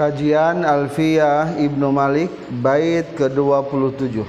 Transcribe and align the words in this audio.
Kajian 0.00 0.64
Alfiyah 0.64 1.60
Ibnu 1.60 1.92
Malik 1.92 2.32
bait 2.64 3.04
ke-27 3.20 4.24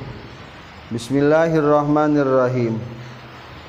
Bismillahirrahmanirrahim. 0.91 2.75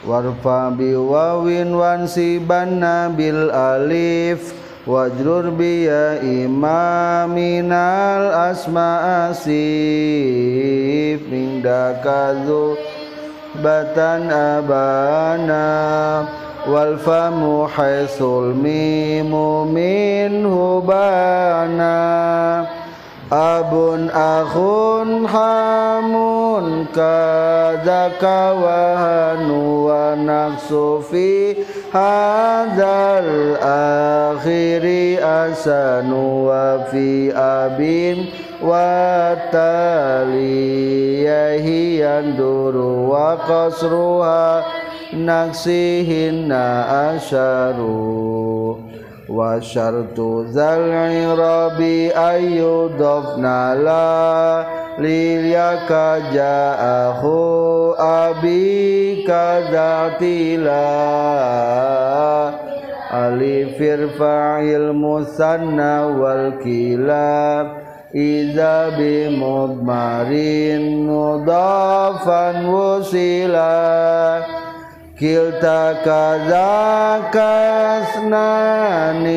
Warfa 0.02 0.74
biwawin 0.74 1.70
wansibanna 1.70 3.06
bil 3.14 3.54
alif 3.54 4.50
wajrur 4.82 5.54
biya 5.54 6.18
imaminal 6.26 7.70
asma 8.50 9.30
asif 9.30 9.62
min 11.30 11.62
dakazu 11.62 12.74
batan 13.62 14.26
abana 14.26 15.62
والفم 16.68 17.66
حيث 17.66 18.22
الميم 18.22 19.32
منه 19.74 20.80
بانا. 20.80 22.66
أب 23.32 23.72
أخ 24.14 24.54
حام 25.26 26.12
كذاك 26.94 28.22
وهن 28.62 29.50
ونقص 29.50 30.72
في 31.10 31.56
هذا 31.92 33.24
الآخر 33.24 34.84
أسن 35.22 36.12
وفي 36.12 37.32
أب 37.36 37.80
وتالي 38.62 40.02
هي 41.68 42.18
الدر 42.18 42.76
وقصرها. 42.76 44.64
Naksihinna 45.12 46.64
asyaru 47.12 48.80
wa 49.28 49.60
syartu 49.60 50.48
zal 50.52 50.88
irabi 51.12 52.08
ayyudofna 52.12 53.76
la 53.76 54.64
liyaka 54.98 56.32
ja'ahu 56.32 57.92
abi 57.96 59.24
kadzatila 59.28 60.88
alif 63.12 63.76
irfa'il 63.76 64.96
musanna 64.96 66.08
wal 66.08 66.56
kilab 66.64 67.66
iza 68.12 68.92
bi 68.96 69.32
mudmarin 69.32 71.08
mudafan 71.08 72.68
wusila 72.68 73.72
kilta 75.18 75.94
kaza 76.04 77.20
kasnani 77.32 79.32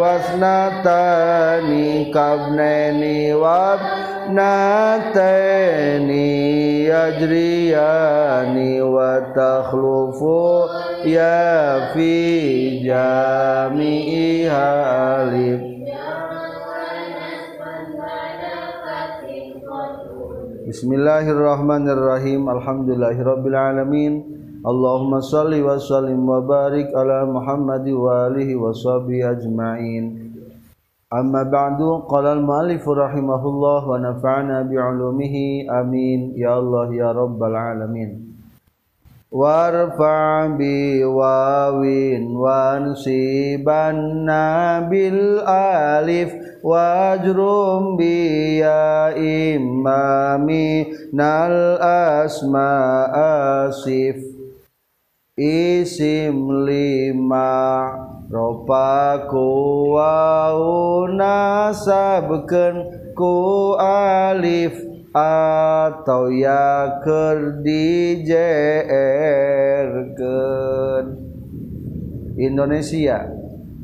wasnatani 0.00 1.86
kabneni 2.14 3.32
wabnatani 3.34 4.06
yajriyani 6.86 8.80
wa 8.80 9.20
takhlufu 9.34 10.68
ya 11.04 11.80
fi 11.94 12.80
jami'iha 12.86 14.66
alif 15.18 15.60
Bismillahirrahmanirrahim 20.72 22.48
Alhamdulillahirrabbilalamin 22.48 24.31
اللهم 24.70 25.20
صل 25.20 25.52
وسلم 25.62 26.28
وبارك 26.28 26.94
على 26.94 27.24
محمد 27.26 27.88
وآله 27.88 28.56
وصحبه 28.56 29.30
أجمعين 29.30 30.32
أما 31.12 31.42
بعد 31.42 31.80
قال 32.08 32.26
المؤلف 32.26 32.88
رحمه 32.88 33.48
الله 33.48 33.88
ونفعنا 33.88 34.62
بعلومه 34.62 35.34
آمين 35.80 36.32
يا 36.36 36.58
الله 36.58 36.94
يا 36.94 37.12
رب 37.12 37.42
العالمين 37.42 38.10
وارفع 39.32 40.46
بواو 40.46 41.82
وانصبنا 42.44 44.44
بالالف 44.90 46.30
واجرم 46.64 47.96
بيا 47.96 49.16
إمامي 49.56 50.86
نال 51.12 51.52
أسماء 52.22 53.14
صفر 53.70 54.31
isim 55.32 56.68
lima 56.68 57.88
ropaku 58.28 59.48
wau 59.96 61.08
nasabkeun 61.08 62.84
ku 63.16 63.72
alif 63.80 64.76
atau 65.16 66.28
ya 66.28 67.00
keur 67.00 67.64
dijerkeun 67.64 68.36
Indonesia 72.36 73.24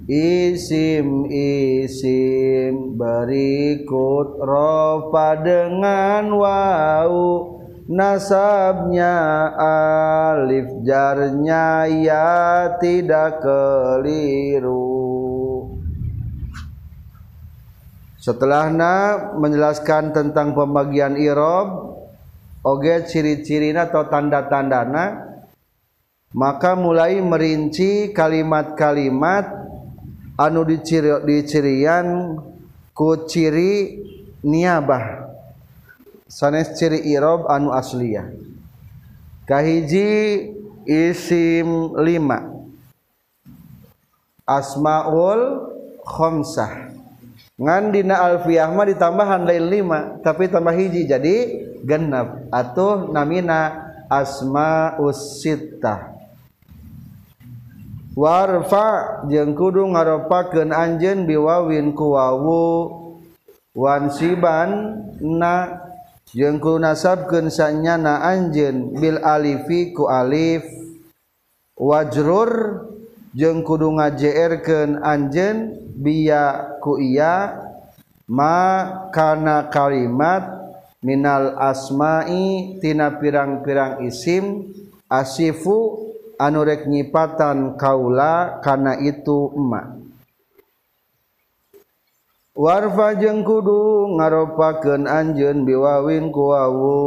isim 0.04 1.32
isim 1.32 2.92
berikut 3.00 4.36
rofa 4.36 5.40
dengan 5.40 6.28
wau 6.28 7.56
nasabnya 7.88 9.16
alif 9.56 10.68
jarnya 10.84 11.88
ya 11.88 12.28
tidak 12.76 13.40
keliru. 13.40 15.00
Setelahnya 18.20 19.32
menjelaskan 19.40 20.12
tentang 20.12 20.52
pembagian 20.52 21.16
irob 21.16 21.96
oge 22.60 23.08
ciri-cirina 23.08 23.88
atau 23.88 24.04
tanda-tandana 24.04 25.24
maka 26.36 26.76
mulai 26.76 27.24
merinci 27.24 28.12
kalimat-kalimat 28.12 29.48
anu 30.36 30.60
diciri 30.68 31.24
dicirian 31.24 32.36
ku 32.92 33.24
ciri 33.24 34.02
niabah 34.44 35.27
sanes 36.28 36.76
ciri 36.76 37.00
irob 37.08 37.48
anu 37.48 37.72
asliyah. 37.72 38.28
Kahiji 39.48 40.44
isim 40.84 41.96
lima. 41.98 42.52
Asmaul 44.44 45.66
khomsah. 46.04 46.92
Ngan 47.58 47.90
dina 47.90 48.22
alfiyah 48.22 48.70
mah 48.70 48.86
ditambahan 48.86 49.42
lain 49.42 49.66
lima 49.66 50.00
tapi 50.22 50.46
tambah 50.46 50.70
hiji 50.70 51.10
jadi 51.10 51.36
genap 51.82 52.46
atau 52.54 53.10
namina 53.10 53.90
asma 54.06 54.94
usittah 55.02 56.18
warfa 58.18 59.22
jeung 59.30 59.54
kudu 59.54 59.86
ngaropakeun 59.94 60.74
anjeun 60.74 61.22
biwawin 61.22 61.94
ku 61.94 62.18
wawu 62.18 62.66
wansiban 63.78 64.98
na 65.22 65.86
jengkul 66.32 66.80
nasabkeun 66.80 67.52
sanyana 67.52 68.24
anjeun 68.24 68.96
bil 68.96 69.20
alifi 69.20 69.92
ku 69.92 70.08
alif. 70.08 70.64
Wajrur 71.78 72.84
jeung 73.36 73.62
kudu 73.62 73.94
ngajeerkeun 73.98 74.98
anjeun 75.02 75.78
biya 75.98 76.78
ku 76.82 76.98
iya. 76.98 77.64
Ma 78.28 78.84
kana 79.08 79.72
kalimat 79.72 80.44
minal 81.00 81.56
asma'i 81.56 82.76
tina 82.82 83.16
pirang-pirang 83.16 84.04
isim. 84.04 84.68
Asifu 85.08 86.04
anu 86.36 86.62
rek 86.62 86.84
nyipatan 86.84 87.80
kaula 87.80 88.60
kana 88.60 89.00
itu 89.00 89.54
emak. 89.56 89.97
warfa 92.58 93.14
jeung 93.14 93.46
kudu 93.46 94.18
ngaropakeun 94.18 95.06
anjeun 95.06 95.62
biwawin 95.62 96.34
ku 96.34 96.50
wawu. 96.50 96.98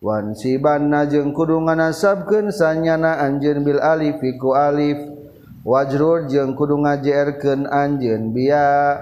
Wan 0.00 0.32
sibanna 0.32 1.04
jeung 1.04 1.36
kudu 1.36 1.60
nganasabkeun 1.60 2.48
sanyana 2.48 3.20
anjeun 3.20 3.60
bil 3.60 3.84
alif 3.84 4.16
ku 4.40 4.56
alif. 4.56 4.96
Wajrur 5.68 6.24
jeung 6.32 6.56
kudu 6.56 6.80
ngajerkeun 6.80 7.68
anjeun 7.68 8.32
biya. 8.32 8.96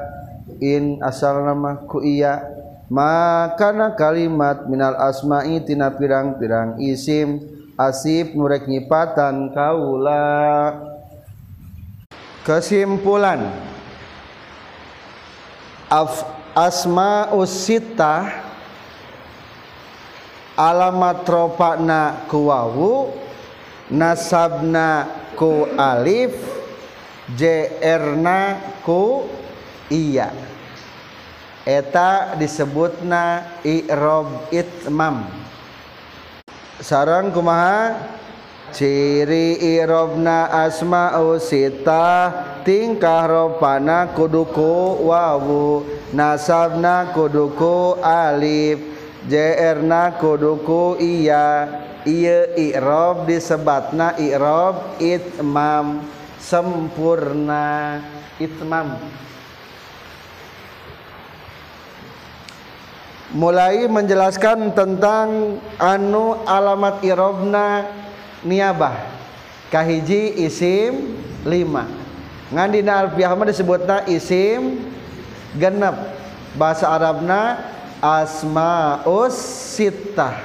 In 0.58 0.98
asal 1.06 1.46
nama 1.46 1.78
ku 1.86 2.02
iya. 2.02 2.42
Makana 2.90 3.94
kalimat 3.94 4.66
minal 4.70 4.98
asma'i 4.98 5.62
tina 5.62 5.94
pirang-pirang 5.94 6.82
isim. 6.82 7.38
Asib 7.76 8.34
nurek 8.34 8.66
nyipatan 8.66 9.54
kaula. 9.54 10.72
Kesimpulan. 12.42 13.75
Af, 15.86 16.26
asma'us 16.56 17.52
sitah 17.62 18.42
alamat 20.58 21.22
ropakna 21.22 22.26
ku 22.26 22.50
nasabna 23.92 25.06
ku 25.38 25.68
alif 25.78 26.34
jrna 27.38 28.58
ku 28.82 29.30
iya. 29.92 30.34
Eta 31.66 32.38
disebut 32.38 33.02
na 33.02 33.42
i'rab 33.66 34.50
itmam. 34.54 35.26
Sarang 36.78 37.34
kumaha 37.34 37.94
ciri 38.74 39.58
irobna 39.78 40.48
asma'u 40.66 41.38
sita 41.42 42.32
tingkah 42.66 43.26
ropana 43.26 44.10
kuduku 44.14 45.02
wawu. 45.06 45.86
Nasabna 46.14 47.10
kuduku 47.12 47.98
alif 48.02 48.78
jerna 49.26 50.14
kuduku 50.16 50.96
iya. 51.02 51.66
Iya 52.06 52.54
i'rob 52.54 53.26
disebatna 53.26 54.14
i'rob 54.14 55.02
itmam 55.02 56.06
sempurna 56.38 57.98
itmam. 58.38 58.94
Mulai 63.34 63.90
menjelaskan 63.90 64.70
tentang 64.70 65.58
anu 65.82 66.46
alamat 66.46 67.02
irobna 67.02 67.82
niabah. 68.46 68.94
Kahiji 69.66 70.46
isim 70.46 71.19
lima. 71.43 71.90
Ngandina 72.54 73.02
alfiah 73.02 73.34
mah 73.34 73.46
disebutna 73.50 74.06
isim 74.06 74.78
genep. 75.58 76.14
Bahasa 76.54 76.87
Arabna 76.87 77.58
asmaus 77.98 79.34
sittah. 79.75 80.38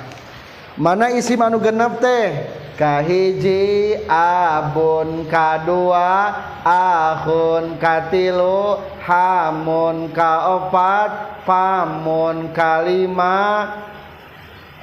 Mana 0.73 1.13
isim 1.13 1.37
anu 1.37 1.61
genep 1.61 2.01
teh? 2.01 2.49
Kahiji 2.81 3.93
abun 4.09 5.29
kadua 5.29 6.33
akhun 6.65 7.77
katilu 7.77 8.81
hamun 9.05 10.09
kaopat 10.09 11.45
pamun 11.45 12.49
kalima 12.49 13.69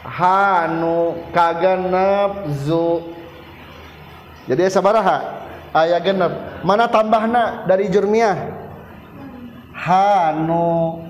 Hanu 0.06 1.18
kaganepzu 1.34 3.18
jadi 4.48 4.72
sabaraha 4.72 5.44
aya 5.76 6.00
genep. 6.00 6.64
Mana 6.64 6.88
tambahna 6.88 7.68
dari 7.68 7.92
jurmiah? 7.92 8.48
Hanu. 9.76 11.04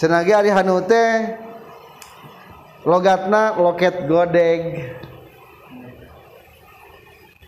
Cenagi 0.00 0.32
ari 0.32 0.48
Hanu 0.48 0.80
teh 0.88 1.36
logatna 2.88 3.60
loket 3.60 4.08
godeg. 4.08 4.96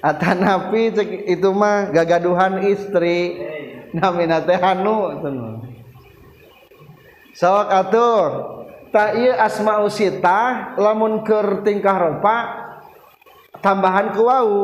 Atanapi 0.05 0.93
cek 0.93 1.11
itu 1.33 1.49
mah 1.57 1.89
gagaduhan 1.89 2.69
istri. 2.69 3.41
Namina 3.97 4.45
teh 4.45 4.61
Hanu. 4.61 5.17
Sok 7.33 7.67
atuh 7.73 8.21
tak 8.95 9.19
ieu 9.19 9.35
sita 9.91 10.71
lamun 10.79 11.27
keur 11.27 11.67
tingkah 11.67 11.99
rupa 11.99 12.37
tambahan 13.59 14.15
ku 14.15 14.23
wau. 14.31 14.55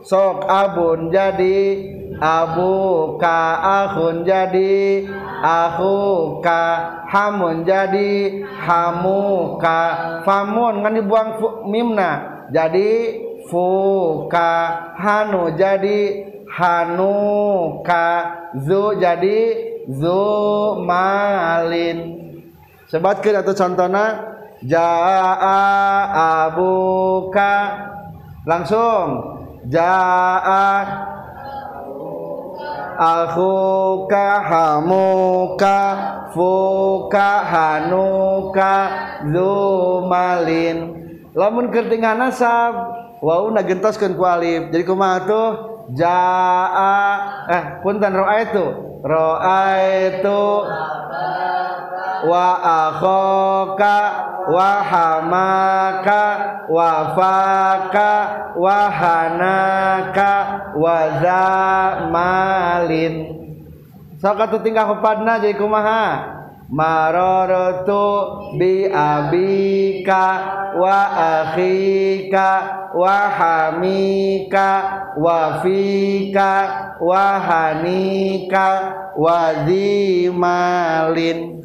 Sok 0.00 0.48
abun 0.48 1.12
jadi 1.12 1.76
abu 2.16 2.72
ka 3.20 3.60
akhun 3.84 4.24
jadi 4.24 5.04
aku 5.44 6.40
ka 6.40 6.64
hamun 7.04 7.68
jadi 7.68 8.40
hamu 8.64 9.58
ka 9.60 9.80
famun. 10.24 10.80
Kan 10.80 10.96
dibuang 10.96 11.36
mimna. 11.68 12.40
Jadi 12.48 13.20
fuka 13.52 14.52
hanu 14.96 15.52
jadi 15.52 16.32
hanuka 16.48 18.08
zu 18.56 18.96
jadi 18.96 19.40
zu 19.90 20.24
malin 20.80 22.19
sebatkeun 22.90 23.40
atau 23.40 23.54
contohna 23.54 24.04
jaa 24.66 25.32
abuka 26.44 27.54
langsung 28.44 29.06
jaa 29.70 30.84
akhuka 33.00 34.26
hamuka 34.44 35.78
fuka 36.34 37.30
hanuka 37.46 38.74
zumalin 39.24 40.78
lamun 41.32 41.72
kertingan 41.72 42.20
nasab 42.20 43.00
Wow 43.20 43.52
nagentaskan 43.52 44.16
ku 44.16 44.24
alif. 44.24 44.72
Jadi 44.72 44.80
kumaha 44.88 45.28
tuh? 45.28 45.48
Jaa 45.92 46.96
eh 47.52 47.62
punten 47.84 48.16
roa 48.16 48.34
itu. 48.40 48.66
Roa 49.04 49.60
itu 50.08 50.42
wa 52.28 52.48
akhoka 52.86 53.96
wa 54.50 54.70
hamaka 54.82 56.22
wa 56.68 56.90
faka 57.16 58.10
wa 58.56 58.78
hanaka 58.90 60.32
wa 60.76 60.96
zamalin 61.22 63.14
sok 64.20 64.36
tingkah 64.60 64.84
kepadna 64.84 65.40
jadi 65.40 65.56
kumaha? 65.56 66.36
Marartu 66.70 68.06
bi 68.54 68.86
abika 68.86 70.24
wa 70.78 70.98
akhika 71.42 72.48
wa 72.94 73.18
hamika 73.26 74.68
wa 75.18 75.58
fika 75.66 76.52
wa 77.02 77.26
hanika 77.42 78.66
wa 79.18 79.66
zimalin 79.66 81.59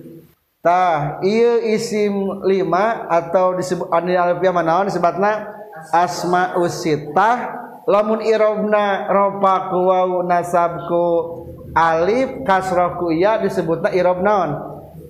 tah 0.65 1.21
ieu 1.21 1.61
isim 1.77 2.41
lima 2.41 3.05
atau 3.05 3.53
disebut 3.53 3.85
anu 3.93 4.09
alfiah 4.17 4.49
manaon 4.49 4.89
disebutna 4.89 5.45
asma 5.93 6.57
usitah 6.57 7.53
lamun 7.85 8.25
irobna 8.25 9.05
ropa 9.05 9.69
ku 9.69 9.93
waw 9.93 10.25
nasabku 10.25 11.05
alif 11.75 12.47
kasroh 12.47 12.95
ku 12.97 13.11
ya 13.11 13.35
disebutna 13.43 13.91
irob 13.91 14.23
naon? 14.23 14.55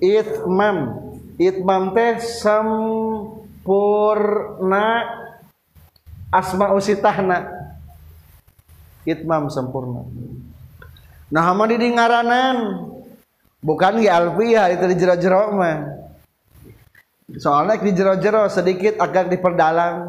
Itmam. 0.02 1.06
Itmam 1.38 1.94
teh 1.94 2.18
sempurna. 2.20 3.64
Asma 6.34 6.74
usitahna 6.74 7.46
itmam 9.06 9.46
sempurna. 9.46 10.02
Nah 11.30 11.42
hama 11.46 11.70
di 11.70 11.78
ngaranan 11.78 12.56
bukan 13.66 13.98
di 13.98 14.06
alfiyah 14.06 14.70
itu 14.70 14.84
di 14.86 14.94
jero-jero 14.94 15.50
mah. 15.58 15.78
Soalnya 17.34 17.82
di 17.82 17.90
jero-jero 17.90 18.46
sedikit 18.46 19.02
agak 19.02 19.26
diperdalam 19.26 20.06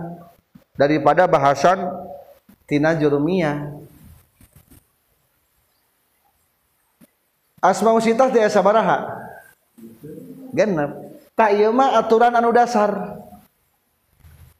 daripada 0.77 1.25
bahasan 1.25 1.89
tina 2.69 2.93
jurumiyah. 2.93 3.73
Asma 7.57 7.97
usitah 7.97 8.29
teh 8.29 8.45
sabaraha 8.45 9.09
genep. 10.53 10.93
Tak 11.33 11.57
iya 11.57 11.73
mah 11.73 11.97
aturan 11.97 12.37
anu 12.37 12.53
dasar. 12.53 13.17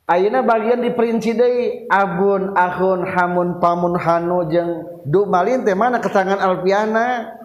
Ayeuna 0.08 0.40
bagian 0.40 0.82
diperinci 0.82 1.36
deui 1.36 1.86
abun 1.92 2.56
akhun 2.56 3.04
hamun 3.06 3.60
pamun 3.60 3.94
hanu 4.00 4.48
jeung 4.50 4.88
du 5.04 5.28
malin 5.28 5.68
teh 5.68 5.76
mana 5.76 6.00
ketangan 6.00 6.40
alfiana 6.40 7.38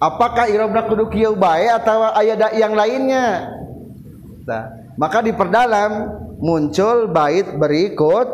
apakah 0.00 0.48
irobna 0.48 0.88
kudu 0.88 1.12
kieu 1.12 1.36
bae 1.36 1.68
atau 1.68 2.08
aya 2.16 2.34
yang 2.56 2.72
lainnya? 2.72 3.52
Nah, 4.48 4.72
maka 4.96 5.20
diperdalam 5.20 6.16
muncul 6.40 7.12
bait 7.12 7.44
berikut 7.54 8.26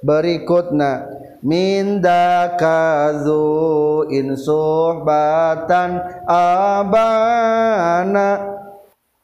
berikutna 0.00 1.10
minda 1.42 2.54
kazu 2.54 4.06
in 4.10 4.34
suhbatan 4.38 5.98
abana 6.30 8.38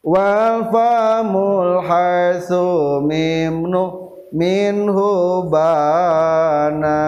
wal 0.03 0.67
famul 0.71 1.81
hasu 1.83 2.99
mimnu 3.07 4.05
minhu 4.35 5.47
bana 5.47 6.99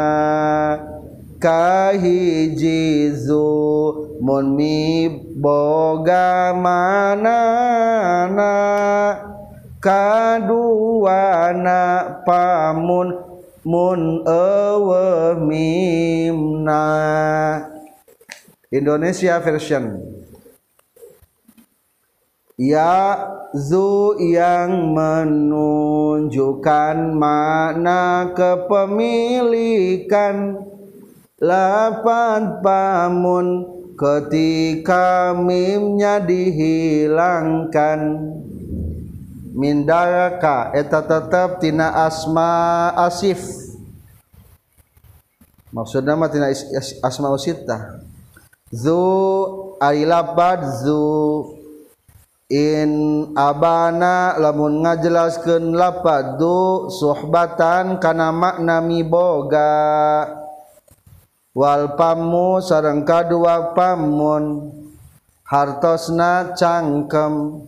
kahijizu 1.43 3.43
mi 4.21 5.09
boga 5.37 6.53
manana 6.57 8.49
kaduana 9.79 11.79
pamun 12.25 13.13
mun 13.61 14.25
ewe 14.25 15.37
mimna 15.45 16.81
Indonesia 18.73 19.37
version. 19.39 20.01
Ya 22.57 23.21
zu 23.53 24.17
yang 24.17 24.97
menunjukkan 24.97 27.13
makna 27.13 28.33
kepemilikan 28.33 30.65
Lapan 31.37 32.65
pamun 32.65 33.76
ketika 33.97 35.33
mimnya 35.33 36.21
dihilangkan 36.21 37.99
mindaka 39.57 40.69
eta 40.77 41.01
tetap 41.01 41.57
tina 41.57 42.05
asma 42.05 42.93
asif. 42.93 43.41
Maksudnya 45.73 46.13
mah 46.13 46.29
tina 46.29 46.53
asma 47.01 47.33
usita 47.33 48.05
zu 48.69 49.01
ailabad 49.81 50.61
zu 50.85 51.57
in 52.47 53.33
abana 53.35 54.37
lamun 54.39 54.85
ngajelaskeun 54.85 55.75
lapad 55.75 56.39
du 56.39 56.87
suhbatan 56.93 57.99
kana 57.99 58.31
makna 58.31 58.79
miboga. 58.79 59.67
boga 60.29 60.46
Walpamu 61.57 62.61
sareng 62.61 63.01
kadua 63.01 63.73
pamun. 63.73 64.69
Hartosna 65.41 66.53
cangkem. 66.53 67.65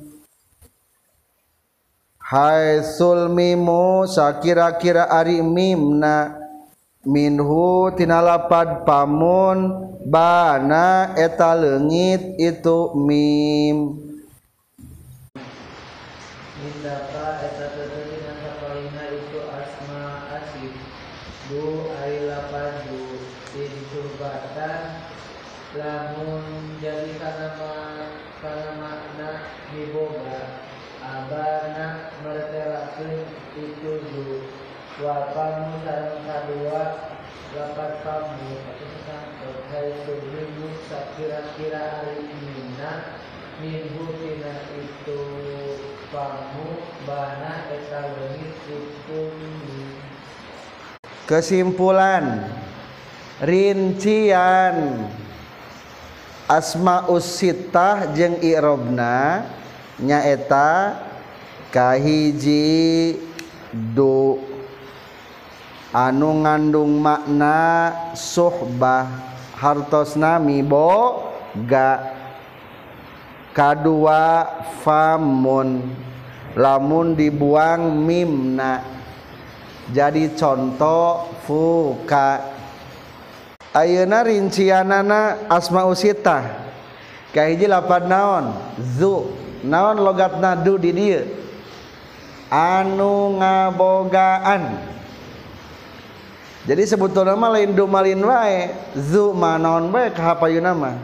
Hai 2.22 2.86
sulmimu 2.86 4.05
sakira-kira 4.05 5.10
ari 5.10 5.41
mimna. 5.41 6.38
Minhu 7.01 7.89
tinalapad 7.98 8.86
pamun 8.86 9.89
bana 10.05 11.17
eta 11.17 11.58
leungit 11.58 12.38
itu 12.38 12.93
mim. 12.93 13.98
Minda 16.62 16.96
lapat 37.50 38.06
pamu 38.06 38.62
hai 39.74 39.89
sublimu 40.06 40.70
sakira-kira 40.86 41.82
ari 42.06 42.29
minna 42.29 43.18
minhu 43.58 44.06
tina 44.22 44.70
itu 44.77 45.22
pamu 46.13 46.77
bana 47.10 47.74
eta 47.74 48.06
leungit 48.06 48.53
itu 48.70 49.22
kesimpulan 51.25 52.53
rincian 53.41 55.10
asmaus 56.46 57.25
sittah 57.34 58.13
jeung 58.13 58.38
i'robna 58.46 59.50
nyaeta 59.98 61.01
kahiji 61.74 63.18
du 63.74 64.49
anu 65.93 66.46
ngandung 66.46 67.01
makna 67.01 67.91
suhbah 68.13 69.10
hartos 69.58 70.13
nami 70.13 70.62
kadua 73.53 74.46
famun 74.86 75.91
lamun 76.55 77.13
dibuang 77.13 77.91
mimna. 77.91 78.81
Jadi 79.89 80.38
contoh 80.38 81.34
fuka. 81.50 82.46
Ayeuna 83.74 84.22
rincianana 84.22 85.50
asma 85.50 85.86
usita. 85.89 86.46
Kahiji 87.34 87.65
lapan 87.69 88.05
naon? 88.05 88.46
Zu. 88.77 89.34
Naon 89.65 90.01
logatna 90.01 90.58
du 90.58 90.77
di 90.77 90.93
dieu? 90.93 91.25
Anu 92.53 93.38
ngabogaan. 93.38 94.98
Jadi 96.69 96.85
sebetulnya 96.85 97.33
mah 97.33 97.57
lain 97.57 97.73
du 97.73 97.89
malin 97.89 98.21
wae 98.21 98.69
zu 98.93 99.33
mah 99.33 99.57
naon 99.57 99.89
bae 99.89 100.13
kahapayuna 100.13 100.77
mah 100.77 100.95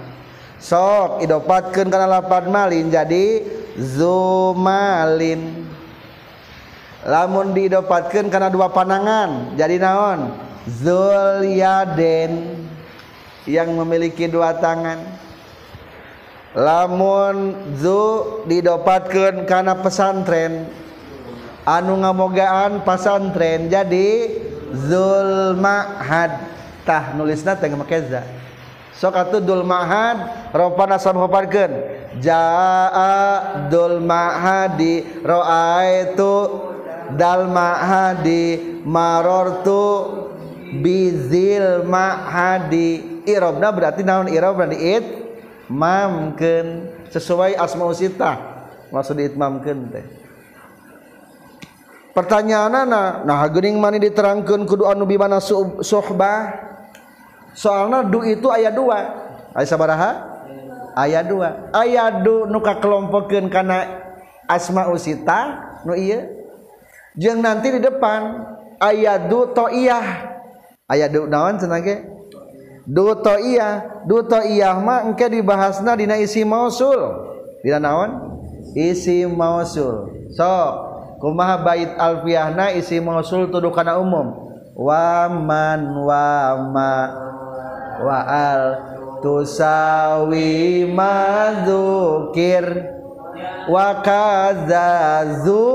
sok 0.61 1.25
idopatkeun 1.25 1.89
kana 1.89 2.05
lapad 2.05 2.45
malin 2.45 2.93
jadi 2.93 3.41
zumalin 3.81 5.65
lamun 7.05 7.53
didopatkeun 7.53 8.33
karena 8.33 8.49
dua 8.49 8.73
panangan 8.73 9.53
jadi 9.53 9.77
naon? 9.77 10.33
Zulyaden 10.65 12.57
yang 13.45 13.69
memiliki 13.77 14.25
dua 14.25 14.57
tangan. 14.57 14.97
Lamun 16.57 17.53
zu 17.77 18.01
didopatkeun 18.49 19.45
karena 19.45 19.77
pesantren 19.77 20.65
anu 21.67 22.01
ngamogaan 22.01 22.81
pesantren 22.81 23.69
jadi 23.69 24.07
zulmahad. 24.73 26.31
Tah 26.85 27.17
nulisna 27.17 27.57
teh 27.57 27.65
Zulmahatah 27.65 28.45
Sok 28.95 29.17
atuh 29.17 29.41
Zulmahad 29.43 30.49
ropan 30.55 30.95
nasab 30.95 31.19
hoparken 31.19 31.67
jaa 32.23 33.67
dulmahadi 33.67 35.03
roaitu 35.25 36.63
dalmahadi 37.11 38.79
marortu 38.87 39.83
bizil 40.79 41.83
mahadi 41.83 43.19
irobna 43.27 43.67
berarti 43.75 44.07
naon 44.07 44.31
irob 44.31 44.63
berarti 44.63 44.77
it 44.79 45.05
mamken 45.67 46.87
sesuai 47.11 47.59
asma 47.59 47.89
usita 47.89 48.39
maksud 48.93 49.19
itmamkan 49.19 49.91
teh. 49.91 50.05
pertanyaan 52.15 52.87
anak 52.87 53.27
nah 53.27 53.43
gening 53.51 53.75
mani 53.75 53.99
diterangkan 53.99 54.63
kudu 54.63 54.87
anu 54.87 55.03
bimana 55.03 55.43
sohbah? 55.83 56.55
Soalnya 57.51 58.07
du 58.07 58.23
itu 58.23 58.47
ayat 58.47 58.71
dua. 58.71 58.99
Ayat 59.51 59.67
sabaraha? 59.67 60.11
Ayat 60.95 61.27
dua. 61.27 61.71
Ayat 61.75 62.23
du 62.23 62.47
nuka 62.47 62.79
kelompokkan 62.79 63.51
karena 63.51 64.07
asma 64.47 64.87
usita 64.87 65.59
nu 65.83 65.91
iya 65.91 66.31
jeung 67.19 67.43
nanti 67.43 67.75
di 67.75 67.79
depan 67.83 68.47
ayat 68.79 69.27
du 69.27 69.51
to'iyah. 69.51 70.07
Ayat 70.87 71.11
du 71.11 71.27
nawan 71.27 71.59
senangnya 71.59 72.07
du 72.87 73.11
to'iyah. 73.11 74.03
Du 74.07 74.23
to'iyah 74.23 74.79
mah 74.79 75.03
engke 75.03 75.27
dibahasna 75.27 75.99
dina 75.99 76.15
isi 76.15 76.47
mausul. 76.47 77.27
Dina 77.59 77.79
naon? 77.79 78.39
Isi 78.71 79.27
mausul. 79.27 80.29
Sok. 80.31 80.94
Kumaha 81.25 81.65
bait 81.65 81.89
alfiyahna 81.97 82.77
isi 82.77 83.01
mausul 83.01 83.49
tuduh 83.49 83.73
kana 83.73 83.97
umum? 83.97 84.45
Wa 84.77 85.25
man 85.25 86.05
wa 86.05 86.53
ma 86.69 86.93
wa 87.97 88.19
al 88.29 88.61
tusawi 89.25 90.85
madzukir 90.85 92.61
wa 93.65 94.05
kadzazu 94.05 95.65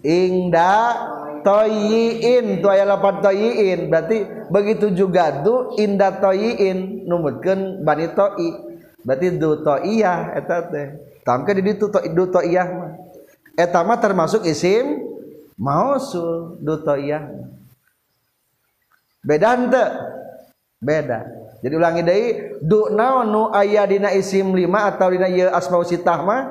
ingda 0.00 0.72
toyiin. 1.44 2.64
Tu 2.64 2.66
aya 2.72 2.88
lapan 2.88 3.20
toyiin. 3.20 3.92
Berarti 3.92 4.24
begitu 4.48 4.96
juga 4.96 5.44
du 5.44 5.76
inda 5.76 6.24
toyiin. 6.24 7.04
Numutkeun 7.04 7.84
bani 7.84 8.16
toi. 8.16 8.72
Berarti 9.04 9.36
du 9.36 9.60
toiyah 9.60 10.40
eta 10.40 10.72
teh. 10.72 10.88
Tamke 11.20 11.52
di 11.52 11.60
ditu 11.60 11.92
du 11.92 12.24
toiyah 12.32 12.68
mah 12.72 13.09
etama 13.60 14.00
termasuk 14.00 14.48
isim 14.48 15.04
mausul 15.60 16.56
dutoiyah 16.64 17.28
beda 19.20 19.48
hente 19.52 19.84
beda. 20.80 21.20
Jadi 21.60 21.74
ulangi 21.76 22.00
deui 22.00 22.28
du 22.64 22.88
naon 22.88 23.28
nu 23.28 23.42
aya 23.52 23.84
dina 23.84 24.08
isim 24.16 24.56
lima 24.56 24.88
atau 24.88 25.12
dina 25.12 25.28
ieu 25.28 25.52
asmaul 25.52 25.84
sitah 25.84 26.24
mah? 26.24 26.42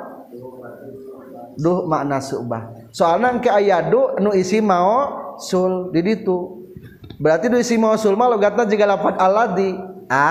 Duh 1.58 1.90
makna 1.90 2.22
subah. 2.22 2.94
Soalna 2.94 3.34
engke 3.34 3.50
aya 3.50 3.90
du 3.90 4.22
nu 4.22 4.30
isim 4.38 4.70
mausul 4.70 5.90
di 5.90 6.06
ditu. 6.06 6.70
Berarti 7.18 7.50
du 7.50 7.58
isim 7.58 7.82
mausul 7.82 8.14
mah 8.14 8.30
logatna 8.30 8.70
jiga 8.70 8.86
lafal 8.86 9.18
aladi 9.18 9.74
a 10.14 10.30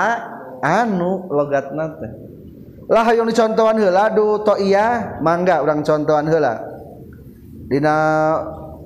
anu 0.62 1.26
logatna 1.26 1.98
teh. 1.98 2.12
Lah 2.88 3.04
yang 3.12 3.28
dicontohan 3.28 3.76
heula 3.82 4.08
du 4.14 4.40
toiyah 4.46 5.20
mangga 5.20 5.60
urang 5.60 5.82
contohan 5.82 6.24
heula. 6.30 6.67
Dina 7.68 7.96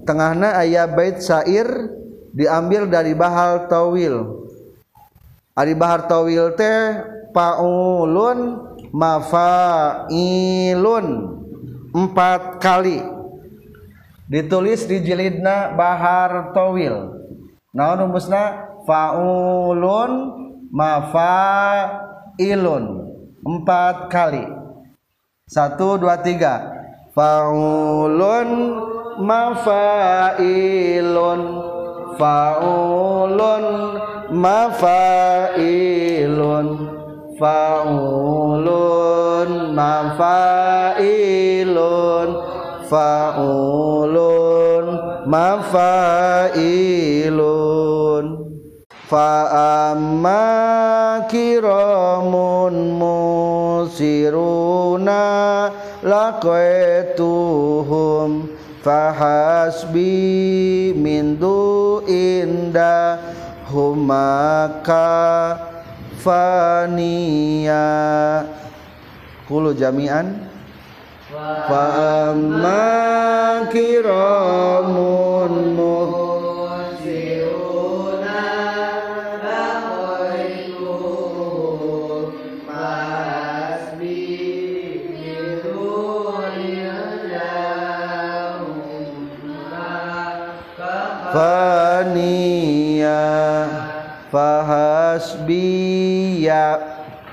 tengahna 0.02 0.58
aya 0.58 0.90
bait 0.90 1.22
syair 1.22 1.94
diambil 2.34 2.90
dari 2.90 3.14
bahal 3.14 3.70
tawil. 3.70 4.42
Ari 5.54 5.78
bahar 5.78 6.10
tawil 6.10 6.56
teh 6.58 6.98
paulun 7.30 8.58
mafailun. 8.90 10.18
Empat 11.92 12.56
kali. 12.56 13.04
Ditulis 14.32 14.88
di 14.88 15.04
jilidna 15.04 15.76
bahar 15.76 16.56
tawil. 16.56 17.20
Naon 17.76 18.08
rumusna? 18.08 18.72
Faulun 18.88 20.12
mafailun. 20.72 22.04
Empat 23.44 24.08
kali. 24.08 24.48
Satu 25.44 26.00
dua 26.00 26.16
tiga 26.24 26.81
faulun 27.14 28.50
mafailun. 29.20 30.40
Faulun 32.18 33.64
mafailun. 34.32 35.58
Faulun 37.40 38.70
mafailun. 39.76 41.08
Faulun 42.90 44.86
mafailun. 45.28 46.52
Fa'amma 49.12 50.48
kiramun 51.28 52.74
musiruna 52.96 54.61
laqaituhum 56.02 58.50
fahasbi 58.82 60.90
min 60.98 61.38
inda 62.10 63.22
humaka 63.70 65.62
fania 66.18 67.86
kulu 69.46 69.70
jami'an. 69.74 70.48
Fa 71.32 72.28
amma 72.28 73.64
kiramun 73.72 75.72
fania 91.32 93.24
fahasbiya 94.32 96.64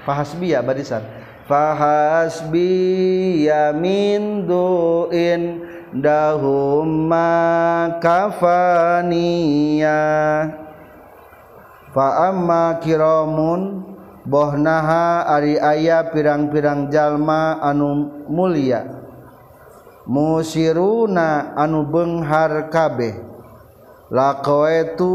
fahasbiya 0.07 0.63
barisan. 0.63 1.03
Fahasbiya 1.49 3.73
min 3.73 4.45
du'in 4.45 5.65
dahumma 5.89 7.97
kafaniya 7.97 9.97
fa 11.89 12.29
amma 12.29 12.77
kiramun 12.77 13.81
bohnaha 14.29 15.25
ari 15.25 15.57
aya 15.57 16.05
pirang-pirang 16.13 16.93
jalma 16.93 17.57
anu 17.65 18.21
mulia. 18.29 18.85
Musiruna 20.05 21.57
anu 21.57 21.89
benghar 21.89 22.69
kabeh. 22.69 23.28
lakoetu 24.09 25.13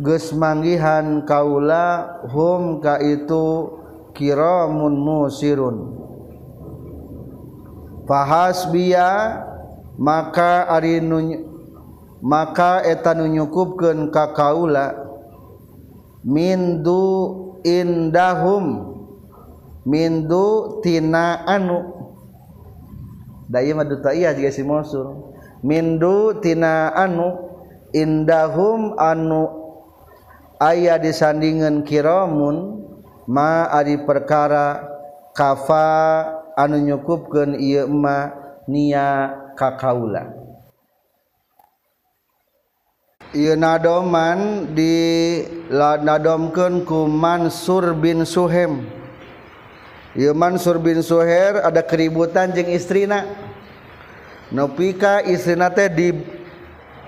geus 0.00 0.32
manggihan 0.32 1.24
kaula 1.28 2.20
hum 2.32 2.80
ka 2.80 2.96
itu 3.00 3.76
kiramun 4.16 4.96
musirun. 4.96 6.00
Fahasbiya 8.08 9.08
maka 10.00 10.66
ari 10.66 10.98
maka 12.20 12.82
eta 12.84 13.14
nu 13.14 13.28
nyukupkeun 13.28 14.08
ka 14.08 14.32
kaula. 14.32 14.96
Mindu 16.20 17.60
indahum 17.64 18.96
mindu 19.88 20.80
tina 20.84 21.44
anu. 21.48 21.96
Da 23.48 23.64
ieu 23.64 23.72
mah 23.72 23.88
duta 23.88 24.12
iya 24.12 24.36
si 24.52 24.60
mosul. 24.60 25.32
Mindu 25.64 26.40
tina 26.40 26.92
anu. 26.92 27.49
indahum 27.94 28.94
anu 28.98 29.48
ayah 30.62 30.98
disandingan 30.98 31.82
kiramun 31.86 32.84
ma 33.26 33.70
adi 33.70 33.98
perkara 34.02 34.82
kafa 35.36 36.26
anu 36.58 36.78
nyukupkeun 36.80 37.56
ieu 37.58 37.86
ma 37.86 38.34
nia 38.66 39.30
kakaula 39.54 40.40
ieu 43.30 43.54
nadoman 43.54 44.70
di 44.74 44.94
nadomkeun 45.78 46.82
ku 46.82 47.06
Mansur 47.06 47.94
bin 47.94 48.26
Suhem. 48.26 48.86
Ieu 50.18 50.34
Mansur 50.34 50.82
bin 50.82 50.98
Suher 50.98 51.62
ada 51.62 51.82
keributan 51.86 52.50
jeung 52.50 52.66
istrina. 52.66 53.22
Nopika 54.50 55.22
istrina 55.22 55.70
teh 55.70 55.86
di 55.86 56.10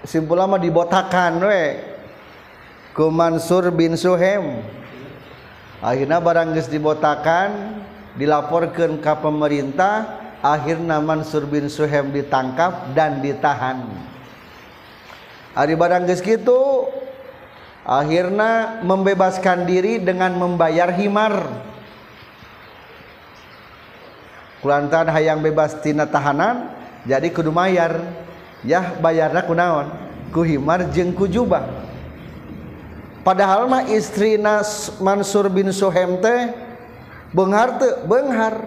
simpul 0.07 0.39
lama 0.39 0.59
dibotakan 0.59 1.43
we. 1.43 1.65
Ku 2.93 3.09
Mansur 3.09 3.73
bin 3.73 3.97
Suhem. 3.97 4.61
Akhirnya 5.83 6.23
barang 6.23 6.55
geus 6.55 6.71
dibotakan 6.71 7.83
dilaporkan 8.15 9.01
ke 9.01 9.13
pemerintah 9.19 10.21
akhirnya 10.45 11.01
Mansur 11.01 11.49
bin 11.49 11.67
Suhem 11.67 12.13
ditangkap 12.13 12.93
dan 12.93 13.25
ditahan. 13.25 13.89
Hari 15.57 15.75
barang 15.75 16.05
geus 16.07 16.21
gitu 16.21 16.87
akhirnya 17.83 18.85
membebaskan 18.85 19.65
diri 19.67 19.99
dengan 19.99 20.37
membayar 20.37 20.93
himar. 20.93 21.49
Kulantan 24.63 25.11
hayang 25.11 25.43
bebas 25.43 25.83
tina 25.83 26.07
tahanan 26.07 26.71
jadi 27.03 27.27
kudu 27.35 27.51
mayar 27.51 27.99
ya 28.63 28.99
bayarna 28.99 29.43
kunaon 29.47 29.87
ku 30.31 30.43
himar 30.43 30.89
jeung 30.91 31.13
ku 31.13 31.29
jubah. 31.29 31.63
Padahal 33.23 33.71
mah 33.71 33.87
istri 33.87 34.35
Nas 34.35 34.99
Mansur 34.99 35.47
bin 35.47 35.71
Suhem 35.71 36.19
teh 36.19 36.51
benghar 37.31 37.79
teu 37.79 38.03
benghar. 38.09 38.67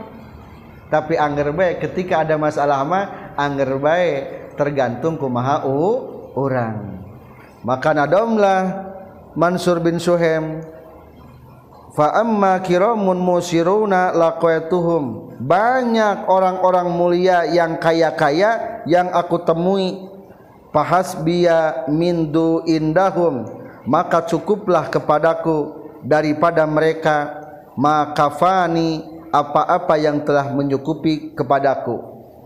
Tapi 0.85 1.17
angger 1.17 1.51
bae 1.51 1.75
ketika 1.81 2.23
ada 2.23 2.39
masalah 2.39 2.85
mah 2.87 3.35
angger 3.35 3.75
bae 3.81 4.11
tergantung 4.55 5.19
kumaha 5.19 5.67
u 5.67 6.07
urang. 6.37 7.03
Maka 7.65 7.91
nadomlah 7.91 8.93
Mansur 9.35 9.83
bin 9.83 9.99
Suhem. 9.99 10.74
Fa 11.95 12.11
amma 12.19 12.59
kiramun 12.59 13.17
musiruna 13.17 14.11
laqaituhum. 14.11 15.35
Banyak 15.39 16.27
orang-orang 16.27 16.87
mulia 16.91 17.47
yang 17.47 17.79
kaya-kaya 17.79 18.83
yang 18.85 19.09
aku 19.15 19.41
temui. 19.47 20.11
Fahasbiya 20.75 21.87
mindu 21.87 22.61
indahum. 22.67 23.47
Maka 23.87 24.27
cukuplah 24.27 24.91
kepadaku 24.91 25.87
daripada 26.03 26.67
mereka. 26.67 27.41
Makafani 27.79 29.03
apa-apa 29.31 29.95
yang 29.99 30.23
telah 30.23 30.51
mencukupi 30.51 31.35
kepadaku. 31.35 31.99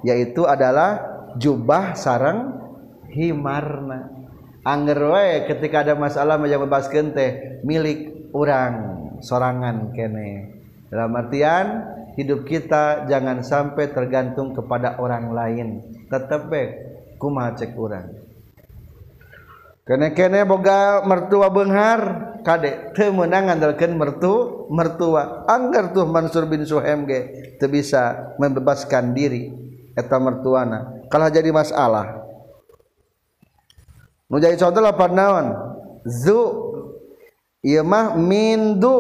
Yaitu 0.06 0.46
adalah 0.46 1.02
jubah 1.38 1.94
sarang 1.98 2.58
himarna. 3.10 4.14
Angger 4.66 5.02
ketika 5.50 5.82
ada 5.82 5.94
masalah 5.98 6.38
yang 6.46 6.66
bebaskeun 6.66 7.14
teh 7.16 7.62
milik 7.66 8.30
orang 8.34 9.09
sorangan 9.22 9.96
kene. 9.96 10.60
Dalam 10.90 11.14
artian 11.16 11.66
hidup 12.18 12.44
kita 12.50 13.06
jangan 13.06 13.46
sampai 13.46 13.94
tergantung 13.94 14.52
kepada 14.58 14.98
orang 14.98 15.32
lain. 15.32 15.68
Tetap 16.10 16.50
baik 16.50 16.72
kumaha 17.22 17.54
cek 17.54 17.78
orang 17.78 18.30
kene 19.90 20.14
kene 20.14 20.46
boga 20.46 21.02
mertua 21.02 21.50
benghar 21.50 22.02
kade 22.46 22.94
teu 22.94 23.10
meunang 23.10 23.50
mertu 23.98 24.70
mertua 24.70 25.50
anggar 25.50 25.90
tuh 25.90 26.06
Mansur 26.06 26.46
bin 26.46 26.62
Suhaim 26.62 27.10
ge 27.10 27.58
teu 27.58 27.66
bisa 27.66 28.38
membebaskan 28.38 29.18
diri 29.18 29.50
eta 29.98 30.22
mertuana. 30.22 31.02
Kalau 31.10 31.26
jadi 31.34 31.50
masalah. 31.50 32.22
Nu 34.30 34.38
jadi 34.38 34.54
contoh 34.62 34.78
lapan 34.78 35.12
naon? 35.18 35.48
Zu 36.06 36.69
Imah 37.60 38.16
mindu 38.16 38.98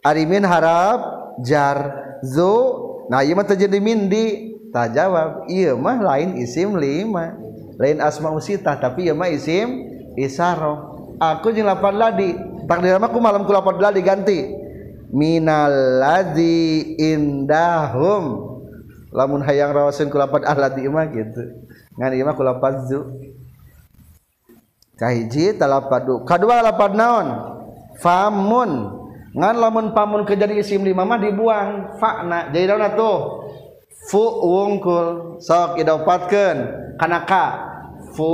arimin 0.00 0.44
harap 0.44 1.00
jar 1.44 1.78
zu. 2.24 2.80
Nah 3.12 3.20
imah 3.20 3.44
terjadi 3.44 3.76
mindi 3.76 4.56
tak 4.72 4.96
jawab. 4.96 5.44
Mah 5.76 5.98
lain 6.00 6.40
isim 6.40 6.80
lima. 6.80 7.36
Lain 7.76 8.00
asma 8.00 8.32
usita 8.32 8.78
tapi 8.78 9.10
ieu 9.10 9.18
mah 9.18 9.28
isim 9.28 9.84
isaro 10.16 10.94
aku 11.20 11.52
jeung 11.52 11.68
lapan 11.68 11.94
ladi. 12.00 12.30
Takdir 12.64 12.96
aku 12.96 13.20
malam 13.20 13.44
ku 13.44 13.52
lapan 13.52 13.76
ladi 13.76 14.00
ganti. 14.00 14.40
Minal 15.12 16.00
ladzi 16.00 16.96
indahum. 16.96 18.56
Lamun 19.12 19.44
hayang 19.44 19.76
rawasin 19.76 20.08
ku 20.08 20.16
lapan 20.16 20.42
ah 20.48 20.56
aladi 20.56 20.88
mah 20.88 21.04
gitu. 21.12 21.68
Ngan 22.00 22.16
imah 22.16 22.32
ku 22.32 22.40
lapan 22.40 22.80
zu. 22.88 23.00
Kahiji 24.96 25.58
talapadu 25.58 26.24
kadua 26.24 26.62
lapan 26.64 26.92
naon? 26.96 27.28
famun. 28.00 28.70
Ngan 29.34 29.56
lamun 29.58 29.86
pamun 29.90 30.22
ke 30.22 30.38
jadi 30.38 30.54
isim 30.58 30.86
lima 30.86 31.02
mah 31.02 31.18
dibuang. 31.18 31.98
Fakna. 31.98 32.54
Jadi 32.54 32.70
daun 32.70 32.86
tuh. 32.94 33.18
Fu 34.10 34.22
wungkul. 34.22 35.38
Sok 35.42 35.82
idopatkan 35.82 36.56
kana 36.98 37.26
ka. 37.26 37.46
Fu 38.14 38.30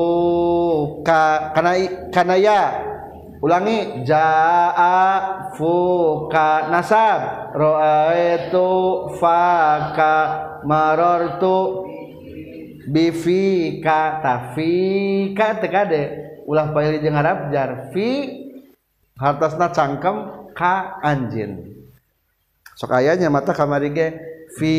ka. 1.01 1.53
Kana 1.57 1.73
kana 2.13 2.37
ya. 2.37 2.63
Ulangi. 3.41 4.05
Jaa 4.05 5.51
fu 5.57 5.73
ka 6.29 6.69
nasab. 6.69 7.51
Roaitu 7.57 8.69
faka 9.19 10.17
marartu 10.69 11.89
bifika 12.91 14.19
tafika 14.19 15.63
tekade 15.63 16.03
ulah 16.49 16.75
pilih 16.75 16.99
jeung 16.99 17.15
harap 17.15 17.55
jar 17.55 17.95
fi 17.95 18.27
hartosna 19.21 19.69
cangkem 19.69 20.49
ka 20.57 20.97
anjin 21.05 21.77
sok 22.81 22.97
ayahnya 22.97 23.29
mata 23.29 23.53
kamari 23.53 23.93
ge 23.93 24.09
fi 24.57 24.75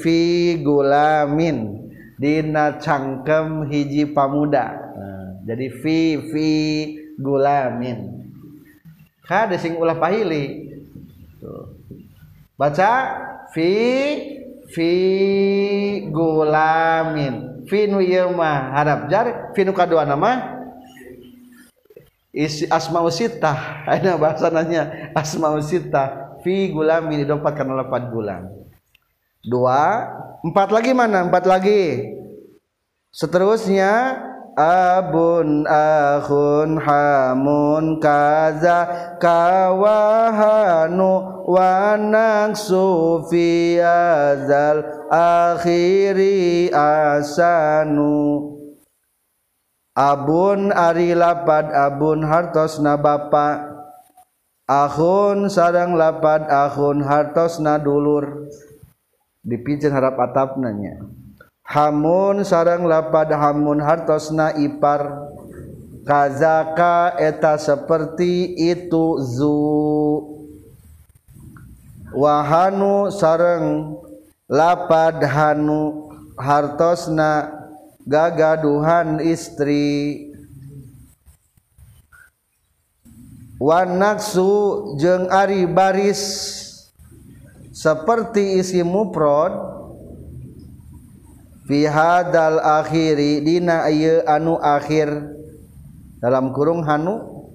fi 0.00 0.18
gulamin. 0.58 1.82
Dina 2.14 2.78
cangkem 2.78 3.66
hiji 3.66 4.14
pamuda. 4.14 4.70
Nah, 4.70 5.42
jadi 5.42 5.66
fi 5.82 5.98
fi 6.30 6.48
gulamin. 7.18 8.30
Ka 9.26 9.50
sing 9.58 9.74
ulah 9.74 9.98
pahili. 9.98 10.70
Baca 12.54 12.92
fi 13.50 13.70
fi 14.70 14.90
gulamin. 16.06 17.66
Fi 17.66 17.90
nu 17.90 17.98
ieu 17.98 18.30
mah 18.30 18.76
harap 18.76 19.10
jar 19.10 19.50
fi 19.56 19.64
nu 19.66 19.72
kadua 19.74 20.06
nama 20.06 20.53
isi 22.34 22.66
asmaul 22.66 23.14
sitah 23.14 23.56
ada 23.94 24.18
bahasa 24.18 24.50
nanya 24.50 25.14
asmaul 25.14 25.62
sitah 25.62 26.42
fi 26.44 26.68
gulam 26.68 27.08
ini 27.14 27.24
dompet 27.24 27.56
karena 27.56 27.80
lepat 27.80 28.12
gulam. 28.12 28.50
Dua 29.40 30.04
empat 30.44 30.68
lagi 30.74 30.92
mana? 30.92 31.24
Empat 31.24 31.48
lagi. 31.48 32.04
Seterusnya 33.14 34.18
abun 34.58 35.66
akhun 35.66 36.78
hamun 36.78 37.98
kaza 37.98 38.86
kawahanu 39.20 41.12
wanang 41.46 42.54
sufi 42.54 43.78
azal 43.82 44.82
akhiri 45.10 46.70
asanu 46.70 48.53
Abun 49.94 50.74
Ari 50.74 51.14
lapad 51.14 51.70
Abun 51.70 52.26
hartosna 52.26 52.98
bapa. 52.98 53.70
Ahun 54.66 55.46
sarang 55.46 55.94
lapad 55.94 56.50
Ahun 56.50 56.98
hartosna 57.06 57.78
dulur. 57.78 58.50
Dipijin 59.46 59.94
harap 59.94 60.18
atap 60.18 60.56
nanya 60.58 60.98
Hamun 61.62 62.42
sarang 62.42 62.90
lapad 62.90 63.30
Hamun 63.30 63.78
hartosna 63.78 64.58
ipar. 64.58 65.30
Kazaka 66.04 67.16
eta 67.16 67.56
seperti 67.56 68.52
itu 68.58 69.22
zu. 69.22 69.62
Wahanu 72.12 73.14
sarang 73.14 73.96
lapad 74.50 75.22
Hanu 75.24 76.10
hartosna 76.36 77.63
gagaduhan 78.04 79.20
istri. 79.24 80.30
Wanaksu 83.56 84.94
jeung 85.00 85.26
ari 85.32 85.64
baris. 85.64 86.22
Seperti 87.74 88.62
isi 88.62 88.86
muprod 88.86 89.50
fi 91.66 91.88
hadal 91.90 92.62
akhiri 92.62 93.42
dina 93.42 93.88
ieu 93.90 94.22
anu 94.28 94.60
akhir. 94.60 95.10
Dalam 96.22 96.54
kurung 96.54 96.86
hanu 96.86 97.48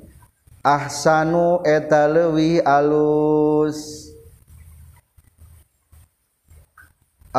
ahsanu 0.65 1.63
eta 1.63 2.09
leuwih 2.09 2.62
alus. 2.65 4.08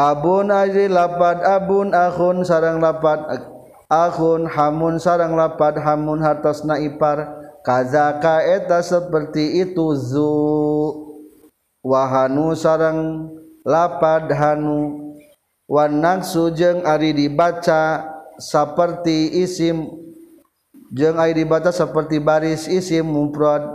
Abun 0.01 0.49
ari 0.49 0.89
lapat 0.89 1.45
abun 1.45 1.93
ahun 1.93 2.41
sarang 2.41 2.81
lapat 2.81 3.21
ahun 3.93 4.49
hamun 4.49 4.97
sarang 4.97 5.37
lapat 5.37 5.77
hamun 5.77 6.25
hartos 6.25 6.65
naipar 6.65 7.29
kazaka 7.61 8.41
eta 8.41 8.81
seperti 8.81 9.61
itu 9.61 9.93
zu. 10.01 10.33
Wahanu 11.85 12.57
sarang 12.57 13.29
lapad 13.61 14.33
hanu. 14.33 15.13
Wanang 15.69 16.25
sujeng 16.25 16.81
ari 16.89 17.13
dibaca 17.13 18.09
seperti 18.41 19.45
isim 19.45 19.85
jeng 20.97 21.21
ari 21.21 21.45
dibaca 21.45 21.69
seperti 21.77 22.25
baris 22.25 22.73
isim 22.73 23.05
mufrad 23.05 23.69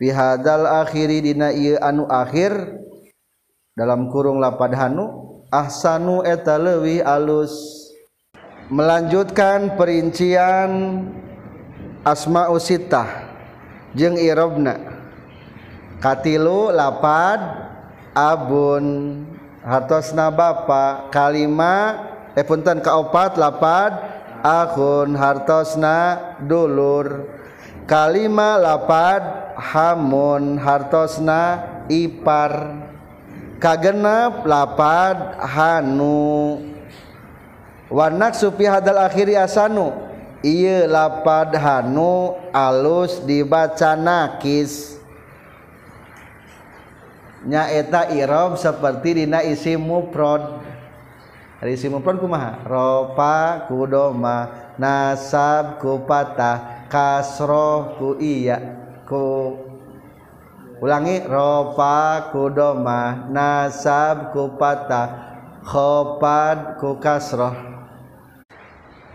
pihadal 0.00 0.64
akhiri 0.64 1.20
dina 1.20 1.52
ieu 1.52 1.76
anu 1.84 2.08
akhir 2.08 2.80
dalam 3.76 4.08
kurung 4.08 4.40
lapad 4.40 4.72
hanu. 4.72 5.35
ahsanu 5.50 6.26
eta 6.26 6.58
leuwih 6.58 7.02
alus. 7.06 7.86
Melanjutkan 8.66 9.78
perincian 9.78 11.06
asmaul 12.02 12.58
sittah 12.58 13.30
jeung 13.94 14.18
irobna. 14.18 14.74
Katilu 16.02 16.74
lapad 16.74 17.40
abun. 18.10 18.86
Hartosna 19.66 20.30
bapa 20.30 21.10
kalima 21.10 22.06
eh 22.38 22.46
punten 22.46 22.78
kaopat 22.78 23.34
lapad 23.34 23.98
akun 24.42 25.14
hartosna 25.14 26.18
dulur. 26.42 27.30
Kalima 27.86 28.58
lapad 28.58 29.54
hamun. 29.54 30.58
Hartosna 30.58 31.62
ipar. 31.86 32.82
kagenep 33.58 34.44
lapad 34.44 35.40
hanu. 35.40 36.62
Wanak 37.86 38.34
supi 38.34 38.66
hadal 38.66 38.98
akhiri 39.00 39.38
asanu. 39.38 39.94
Iya 40.44 40.86
lapad 40.86 41.54
hanu 41.56 42.38
alus 42.54 43.18
dibaca 43.24 43.98
nakis 43.98 44.96
nyaeta 47.46 48.10
irob 48.10 48.58
seperti 48.58 49.22
dina 49.22 49.40
isim 49.46 49.78
mufrad 49.78 50.66
hari 51.56 51.78
isi 51.78 51.88
muprod 51.88 52.20
kumaha? 52.20 52.62
Ropa 52.66 53.64
kudoma 53.70 54.70
nasab 54.76 55.80
kupatah 55.80 56.86
kasroh 56.90 57.96
ku 57.96 58.08
iya 58.20 58.60
ku 59.08 59.56
ulangi 60.80 61.24
rofa 61.24 62.28
kudoma 62.32 63.28
nasab 63.32 64.36
ku 64.36 64.56
patah 64.60 65.08
khopad 65.66 66.78
ku 66.78 67.00
kasroh. 67.00 67.56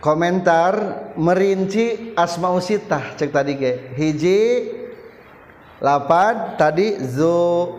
Komentar 0.02 0.74
merinci 1.14 2.18
asma 2.18 2.50
usitah. 2.58 3.14
Cek 3.14 3.30
tadi 3.30 3.54
ke. 3.54 3.94
Hiji 3.94 4.42
lapad 5.78 6.58
tadi 6.58 6.98
zu. 7.06 7.78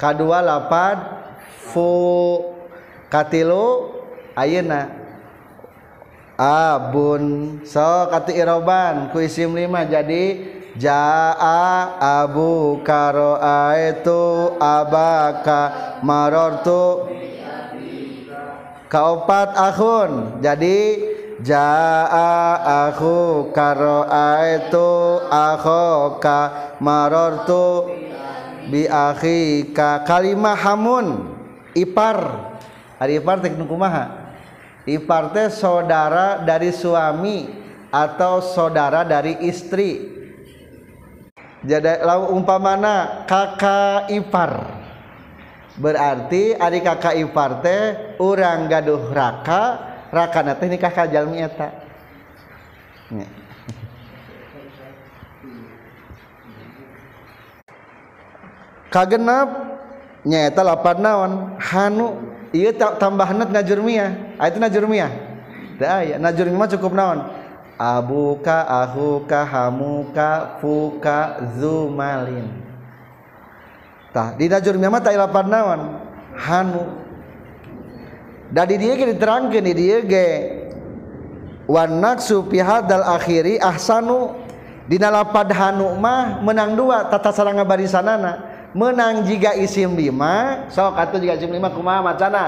Kadua 0.00 0.40
lapad 0.40 0.96
fu. 1.68 2.40
Katilu 3.12 3.92
ayena. 4.32 4.88
Abun. 6.40 7.60
So 7.68 8.08
kati 8.08 8.40
iroban 8.40 9.12
ku 9.12 9.20
isim 9.20 9.52
lima. 9.52 9.84
Jadi 9.84 10.56
Jaa 10.78 11.98
Abu 11.98 12.78
karo 12.86 13.34
itu 13.74 14.54
abaka 14.62 15.98
marortu. 16.06 17.10
Kaopat 18.86 19.54
akhun. 19.58 20.42
Jadi 20.42 20.78
Jaa 21.40 22.86
aku 22.86 23.50
karo 23.50 24.06
itu 24.46 24.90
akhoka 25.32 26.40
marortu. 26.78 27.90
Bi 28.70 28.86
akhika 28.86 30.06
kalimah 30.06 30.54
hamun. 30.54 31.34
Ipar. 31.74 32.50
Hari 33.00 33.18
ipar 33.18 33.40
tek 33.40 33.56
kumaha? 33.56 34.36
Ipar 34.84 35.32
teh 35.32 35.48
saudara 35.48 36.44
dari 36.44 36.68
suami 36.68 37.48
atau 37.88 38.44
saudara 38.44 39.02
dari 39.02 39.40
istri 39.48 40.19
jadi 41.60 42.00
lau 42.04 42.32
umpamana 42.32 43.24
kakak 43.28 44.08
ipar. 44.12 44.80
Berarti 45.80 46.56
adik 46.56 46.84
kakak 46.84 47.16
ipar 47.20 47.64
teh 47.64 48.16
orang 48.20 48.68
gaduh 48.68 49.12
raka 49.12 49.62
raka 50.12 50.40
nate 50.44 50.64
ini 50.68 50.76
kakak 50.76 51.08
jalmi 51.12 51.40
eta. 51.40 51.68
Kagenap 58.90 59.48
nyata 60.26 60.62
lapan 60.66 60.96
naon? 60.98 61.32
Hanu 61.62 62.30
iya 62.50 62.74
tambah 62.74 63.28
net 63.34 63.50
najurmiyah 63.50 64.38
ah, 64.38 64.46
itu 64.50 64.58
najurmiyah 64.58 65.10
dah 65.78 66.02
ya 66.02 66.16
najurmiyah 66.18 66.70
cukup 66.76 66.92
naon 66.94 67.18
abuka 67.80 68.68
ahuka 68.68 69.40
hamuka 69.48 70.60
fuka 70.60 71.48
zumalin. 71.56 72.52
Tah 74.12 74.36
di 74.36 74.52
najurmiyah 74.52 74.92
mah 74.92 75.00
tak 75.00 75.16
lapan 75.16 75.46
naon 75.48 75.80
hanu. 76.36 76.84
Dari 78.52 78.76
dia 78.76 78.98
ge 79.00 79.16
diterangkeun 79.16 79.64
di 79.64 79.72
dia 79.72 80.04
ge 80.04 80.26
wan 81.64 82.02
naksu 82.04 82.44
fi 82.52 82.60
hadal 82.60 83.06
akhiri 83.16 83.56
ahsanu. 83.56 84.36
Dina 84.90 85.08
lapad 85.08 85.48
hanu 85.54 85.94
mah 85.96 86.42
menang 86.42 86.76
dua 86.76 87.08
tata 87.08 87.32
saranga 87.32 87.64
barisanana. 87.64 88.50
Menang 88.76 89.24
jika 89.24 89.56
isim 89.56 89.96
lima 89.96 90.66
sok 90.68 90.94
atau 90.98 91.16
jika 91.16 91.38
isim 91.38 91.50
lima 91.50 91.70
kumaha 91.72 92.02
macana 92.02 92.42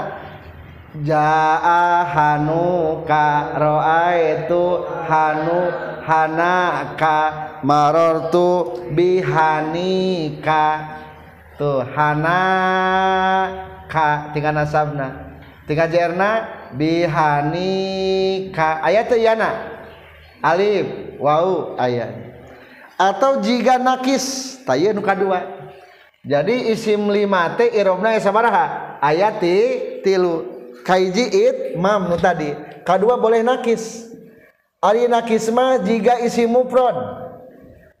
jaa 1.01 2.05
Hanuka 2.05 3.57
roa 3.57 4.13
itu 4.13 4.85
hanu 5.09 5.73
hana 6.05 6.93
ka 6.93 7.17
marartu 7.65 8.85
bihanika. 8.93 10.65
Tuh 11.57 11.81
hana 11.97 12.41
ka 13.89 14.29
tinggal 14.37 14.53
nasabna. 14.53 15.37
Tinggal 15.65 15.89
jerna 15.89 16.29
bihani 16.77 18.51
ka 18.53 18.83
ayat 18.85 19.09
yana. 19.17 19.73
Alif 20.43 21.17
wau 21.23 21.79
ayat 21.79 22.33
atau 22.99 23.41
jika 23.41 23.81
nakis. 23.81 24.59
Tayya 24.63 24.95
nu 24.95 25.03
kadua. 25.03 25.43
Jadi 26.23 26.71
isim 26.71 27.11
lima 27.11 27.51
te 27.59 27.67
irobna 27.67 28.15
sabaraha? 28.15 28.95
Ayati 29.03 29.99
tilu. 29.99 30.52
kaiji 30.83 31.25
it 31.31 31.57
mam 31.79 32.11
nu 32.11 32.19
tadi. 32.19 32.51
Kedua 32.83 33.15
boleh 33.15 33.41
nakis. 33.41 34.11
Ari 34.83 35.07
nakis 35.07 35.47
mah 35.47 35.79
jika 35.79 36.19
isi 36.19 36.43
mufrad 36.43 37.23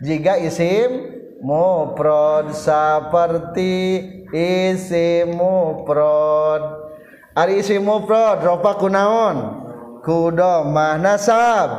jika 0.03 0.35
isim 0.35 1.15
mufrad 1.39 2.51
seperti 2.51 4.03
isim 4.35 5.31
mufrad 5.31 6.59
ari 7.31 7.63
isim 7.63 7.87
mufrad 7.87 8.43
ropa 8.43 8.75
kunaon? 8.75 9.63
Ku 10.03 10.35
domah 10.35 10.99
nasab 10.99 11.69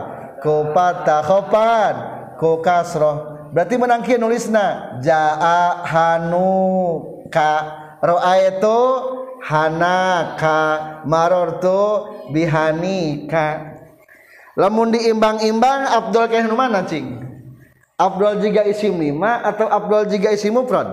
ku 0.40 0.72
patah 0.72 1.20
khofad 1.20 1.96
ku 2.40 2.64
kasroh. 2.64 3.52
Berarti 3.52 3.76
menangkin 3.76 4.16
nulisna. 4.16 4.98
Jaa 5.04 5.84
hanu. 5.84 7.28
Ka 7.28 7.52
roa 8.00 8.40
itu 8.40 8.80
hanaka 9.44 10.60
marortu 11.04 12.08
bihanika. 12.32 13.76
Lamun 14.56 14.94
diimbang-imbang 14.94 15.84
Abdul 15.84 16.30
kayak 16.32 16.48
mana 16.56 16.86
cing? 16.88 17.20
Abdul 18.00 18.40
jika 18.40 18.64
isim 18.64 18.96
lima 18.96 19.44
atau 19.44 19.68
Abdul 19.68 20.08
jika 20.08 20.32
isim 20.32 20.56
mufrad? 20.56 20.88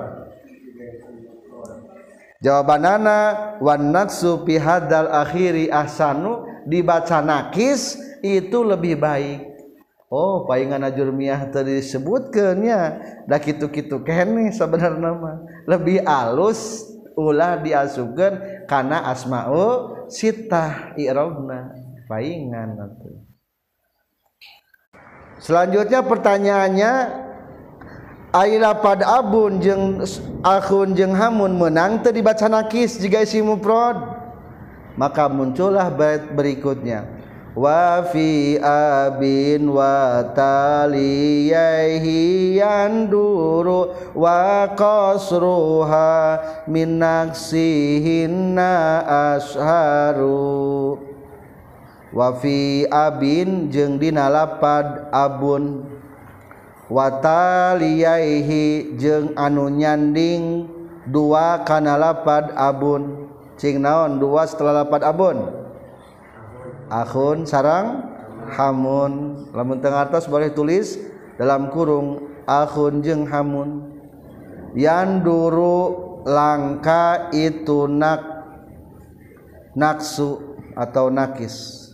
Jawabanana 2.42 3.54
wan 3.62 3.94
natsu 3.94 4.42
fi 4.44 4.58
hadal 4.58 5.08
akhiri 5.14 5.70
ahsanu 5.70 6.42
dibaca 6.66 7.22
nakis 7.22 8.02
itu 8.26 8.66
lebih 8.66 8.98
baik. 8.98 9.46
Oh 10.12 10.44
paingan 10.44 10.84
ajurmiah 10.84 11.48
tadi 11.54 11.80
disebutkannya 11.80 12.80
dah 13.30 13.40
gitu-gitu 13.40 14.04
kene 14.04 14.52
sebenarnya 14.52 15.00
nama 15.00 15.40
lebih 15.70 16.04
alus 16.04 16.92
ulah 17.16 17.60
diasugen 17.60 18.66
karena 18.68 19.08
asmaul 19.12 20.08
sitah 20.12 20.96
irobna. 20.96 21.76
Paingan 22.12 22.76
nanti. 22.76 23.12
Selanjutnya 25.40 26.04
pertanyaannya 26.04 26.94
Aila 28.32 28.80
pad 28.80 29.04
abun 29.04 29.60
jeng 29.60 30.00
akun 30.40 30.96
jeng 30.96 31.12
hamun 31.12 31.60
menang 31.60 32.00
teu 32.00 32.16
dibaca 32.16 32.48
nakis 32.48 32.96
jika 32.96 33.28
isi 33.28 33.44
mufrad? 33.44 34.00
Maka 34.96 35.28
muncullah 35.28 35.92
berikutnya. 36.32 37.21
wafi 37.52 38.56
abin 38.64 39.68
wataliyaihi 39.68 42.56
yanduru 42.58 43.92
wa 44.16 44.68
qasruha 44.72 46.40
min 46.68 47.00
naksihinna 47.00 49.04
asharu 49.36 50.98
wafi 52.16 52.88
abin 52.92 53.70
jeung 53.72 54.00
dina 54.00 54.30
lapad 54.32 55.08
abun. 55.12 55.84
Wataliyaihi 56.92 59.00
jeung 59.00 59.32
anu 59.40 59.72
nyanding 59.72 60.68
dua 61.08 61.64
kana 61.64 61.96
lapad 61.96 62.52
abun. 62.52 63.32
Cing 63.56 63.80
naon 63.80 64.20
dua 64.20 64.44
setelah 64.44 64.84
lapad 64.84 65.00
abun? 65.08 65.61
Akhun 66.92 67.48
sarang. 67.48 68.12
Hamun. 68.52 69.48
Lamun 69.56 69.80
tengah 69.80 70.12
atas 70.12 70.28
boleh 70.28 70.52
tulis 70.52 71.00
dalam 71.40 71.72
kurung. 71.72 72.28
Akhun 72.44 73.00
jeng 73.00 73.24
hamun. 73.24 73.96
Yang 74.76 75.24
duru 75.24 75.78
langka 76.28 77.32
itu 77.32 77.88
nak 77.88 78.22
naksu 79.74 80.60
atau 80.76 81.08
nakis. 81.08 81.88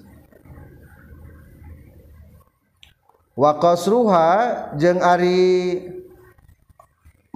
Wa 3.38 3.62
qasruha 3.62 4.30
jeung 4.82 4.98
ari 4.98 5.78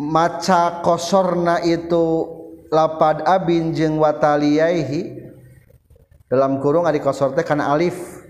maca 0.01 0.81
kosorna 0.81 1.61
itu 1.61 2.25
lapad 2.73 3.21
abin 3.21 3.69
jeung 3.69 4.01
wataliyaihi 4.01 5.21
dalam 6.31 6.63
kurung 6.63 6.87
ari 6.87 7.03
kosor 7.03 7.35
teh 7.35 7.43
kana 7.43 7.75
alif. 7.75 8.23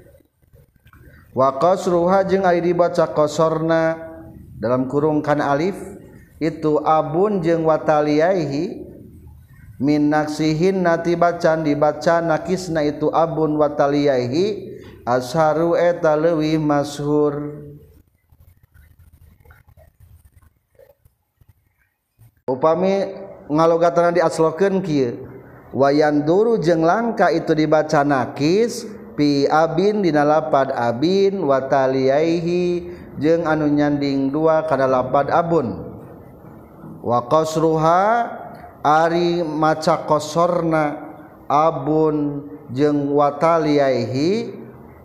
Wa 1.38 1.62
qasruha 1.62 2.26
jeung 2.26 2.44
ari 2.44 2.60
dibaca 2.66 3.14
kosorna 3.14 3.96
dalam 4.58 4.90
kurung 4.90 5.24
kana 5.24 5.54
alif 5.54 5.78
itu 6.42 6.82
abun 6.82 7.40
jeung 7.40 7.64
wataliyaihi 7.70 8.84
min 9.80 10.12
naksihin 10.12 10.84
nati 10.84 11.16
bacan 11.16 11.64
dibaca 11.64 12.20
nakisna 12.20 12.84
itu 12.84 13.08
abun 13.14 13.56
wataliyaihi 13.56 14.76
asharu 15.08 15.80
eta 15.80 16.20
leuwih 16.20 16.60
masyhur 16.60 17.64
upami 22.44 23.08
ngalogatan 23.48 24.20
di 24.20 24.22
aslokeun 24.22 24.84
kieu 24.84 25.31
wayan 25.76 26.24
duru 26.24 26.60
jeung 26.60 26.84
langka 26.84 27.32
itu 27.32 27.52
dibaca 27.56 28.04
nakis 28.04 28.88
pi 29.16 29.48
abin 29.48 30.04
dina 30.04 30.24
lapad 30.24 30.72
abin 30.72 31.44
wataliaihi 31.44 32.92
jeung 33.20 33.44
anu 33.44 33.68
nyanding 33.68 34.32
dua 34.32 34.68
kana 34.68 34.88
lapad 34.88 35.28
abun. 35.32 35.92
Wa 37.02 37.26
qasruha 37.26 38.30
ari 38.86 39.42
maca 39.42 40.06
qasorna 40.06 41.00
abun 41.50 42.46
jeung 42.72 43.12
wataliaihi 43.12 44.62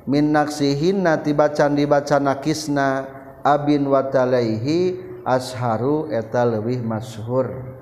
min 0.06 0.30
naksihinna 0.30 1.26
tibacan 1.26 1.74
dibaca 1.74 2.22
nakisna 2.22 3.10
abin 3.42 3.86
watalaihi 3.86 4.98
asharu 5.26 6.10
eta 6.10 6.46
leuwih 6.46 6.82
masyhur 6.82 7.75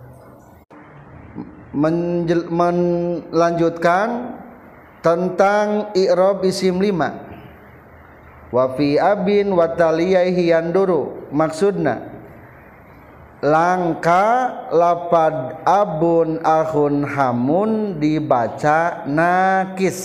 melanjutkan 1.74 4.38
tentang 5.02 5.90
i'rab 5.98 6.46
isim 6.46 6.78
lima. 6.80 7.12
Wa 8.54 8.78
fi 8.78 9.02
abin 9.02 9.50
wa 9.50 9.66
taliyaihi 9.66 10.54
yanduru 10.54 11.26
maksudna. 11.34 12.14
Langka 13.44 14.48
lapad 14.72 15.60
abun 15.68 16.40
ahun 16.40 17.04
hamun 17.04 18.00
dibaca 18.00 19.04
nakis. 19.04 20.00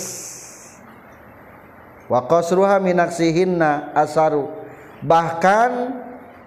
Wa 2.10 2.26
qasruha 2.28 2.84
minaksihinna 2.84 3.96
asaru. 3.96 4.52
Bahkan 5.00 5.72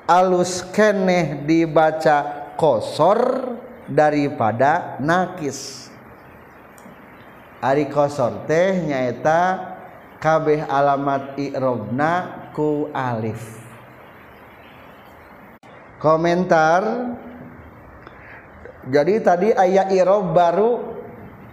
alus 0.04 0.60
keneh 0.74 1.40
dibaca 1.46 2.50
kosor 2.60 3.56
daripada 3.88 4.98
nakis. 5.02 5.90
Ari 7.62 7.86
kosor 7.86 8.42
teh 8.50 8.90
nyaeta 8.90 9.70
kabeh 10.18 10.66
alamat 10.66 11.38
i'robna 11.38 12.12
ku 12.50 12.90
alif. 12.90 13.62
Komentar. 16.02 16.82
Jadi 18.82 19.14
tadi 19.22 19.48
ayat 19.54 19.94
Irob 19.94 20.34
baru 20.34 20.98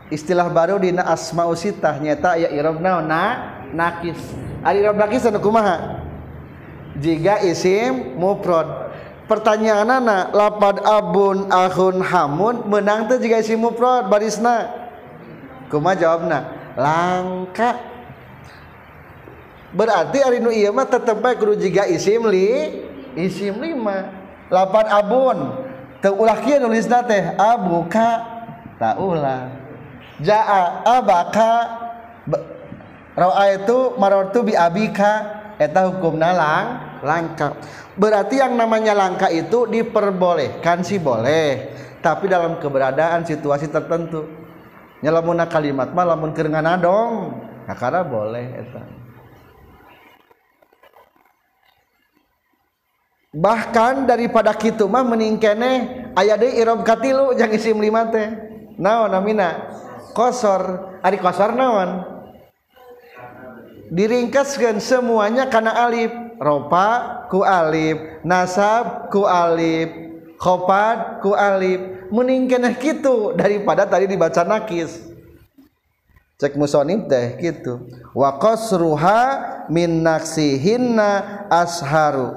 istilah 0.10 0.50
baru 0.50 0.82
di 0.82 0.89
asma 0.98 1.46
usitah 1.46 1.94
nyata 2.02 2.34
ayat 2.42 2.58
Irob 2.58 2.82
naon 2.82 3.06
na 3.06 3.24
nakis. 3.70 4.18
Ari 4.65 4.82
Irob 4.82 4.98
nakis 4.98 5.30
anu 5.30 5.38
kumaha? 5.38 6.02
Jika 6.98 7.46
isim 7.46 8.18
mufrad 8.18 8.88
pertanyaan 9.30 9.86
anak 9.86 10.34
lapad 10.34 10.82
abun 10.82 11.46
ahun 11.54 12.02
hamun 12.02 12.65
menang 12.65 13.06
tuh 13.06 13.22
juga 13.22 13.46
si 13.46 13.54
mufrad 13.54 14.10
barisna. 14.10 14.74
Kuma 15.70 15.94
jawabna? 15.94 16.50
Langka. 16.74 17.78
Berarti 19.70 20.18
hari 20.26 20.42
nu 20.42 20.50
iya 20.50 20.74
mah 20.74 20.89
tetep 20.89 21.22
baik 21.22 21.38
kudu 21.38 21.54
jiga 21.62 21.86
isim 21.86 22.26
li 22.26 22.82
isim 23.13 23.54
lima 23.62 24.10
lapad 24.50 24.89
abun. 24.89 25.70
Teu 26.02 26.18
ulah 26.18 26.42
kieu 26.42 26.58
nulisna 26.58 27.06
teh 27.06 27.38
abuka. 27.38 28.26
Tak 28.82 28.98
ulah. 28.98 29.54
Jaa 30.18 30.82
abaka. 30.89 31.54
Raaitu 33.13 33.94
marartu 34.02 34.42
bi 34.42 34.58
abika. 34.58 35.38
Eta 35.62 35.86
hukumna 35.86 36.34
lang. 36.34 36.88
Langka. 37.04 37.60
Berarti 38.00 38.40
yang 38.40 38.56
namanya 38.56 38.96
langka 38.96 39.28
itu 39.28 39.68
diperbolehkan 39.68 40.84
sih 40.84 41.00
boleh. 41.02 41.76
Tapi 42.00 42.32
dalam 42.32 42.58
keberadaan 42.58 43.28
situasi 43.28 43.68
tertentu. 43.68 44.24
Nyelamun 45.00 45.40
kalimat 45.48 45.96
mah 45.96 46.06
lamun 46.12 46.36
keur 46.36 46.52
dong 46.52 47.12
nah, 47.64 47.76
karena 47.76 48.04
boleh 48.04 48.48
eta. 48.60 48.84
Bahkan 53.30 54.10
daripada 54.10 54.52
kitu 54.58 54.90
mah 54.90 55.06
meningkene 55.06 55.72
aya 56.18 56.36
deui 56.36 56.60
irob 56.60 56.84
katilu 56.84 57.32
jang 57.38 57.54
isim 57.56 57.80
lima 57.80 58.12
teh. 58.12 58.28
Naon 58.76 59.16
namina 59.16 59.72
kosor. 60.12 60.92
Ari 61.00 61.16
kosor 61.22 61.56
naon? 61.56 62.04
Diringkaskan 63.90 64.84
semuanya 64.84 65.48
karena 65.48 65.80
alif 65.88 66.12
ropa 66.39 67.28
ku 67.30 67.45
alif. 67.45 68.23
Nasab 68.25 69.12
ku 69.13 69.28
alif. 69.28 69.91
Khofad 70.39 71.21
ku 71.21 71.36
alif. 71.36 72.10
Mending 72.10 72.49
keneh 72.49 72.73
gitu 72.82 73.38
daripada 73.38 73.86
tadi 73.86 74.10
dibaca 74.10 74.41
nakis. 74.47 75.06
Cek 76.39 76.56
musonib 76.56 77.12
teh 77.12 77.36
gitu 77.43 77.84
wa 78.15 78.39
qasruha 78.39 79.21
min 79.67 80.02
naksihinna 80.02 81.45
asharu. 81.52 82.32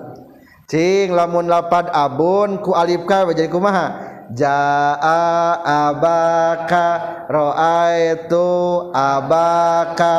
Cing 0.66 1.14
lamun 1.14 1.46
lapad 1.46 1.86
abun 1.94 2.58
ku 2.58 2.74
alif 2.74 3.06
ka 3.06 3.22
jadi 3.30 3.46
kumaha? 3.46 4.11
Jaa 4.32 5.60
abaka 5.64 6.86
raaitu 7.28 8.48
abaka 8.92 10.14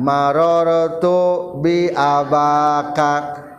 marartu 0.00 1.56
bi 1.60 1.92
abaka. 1.92 3.12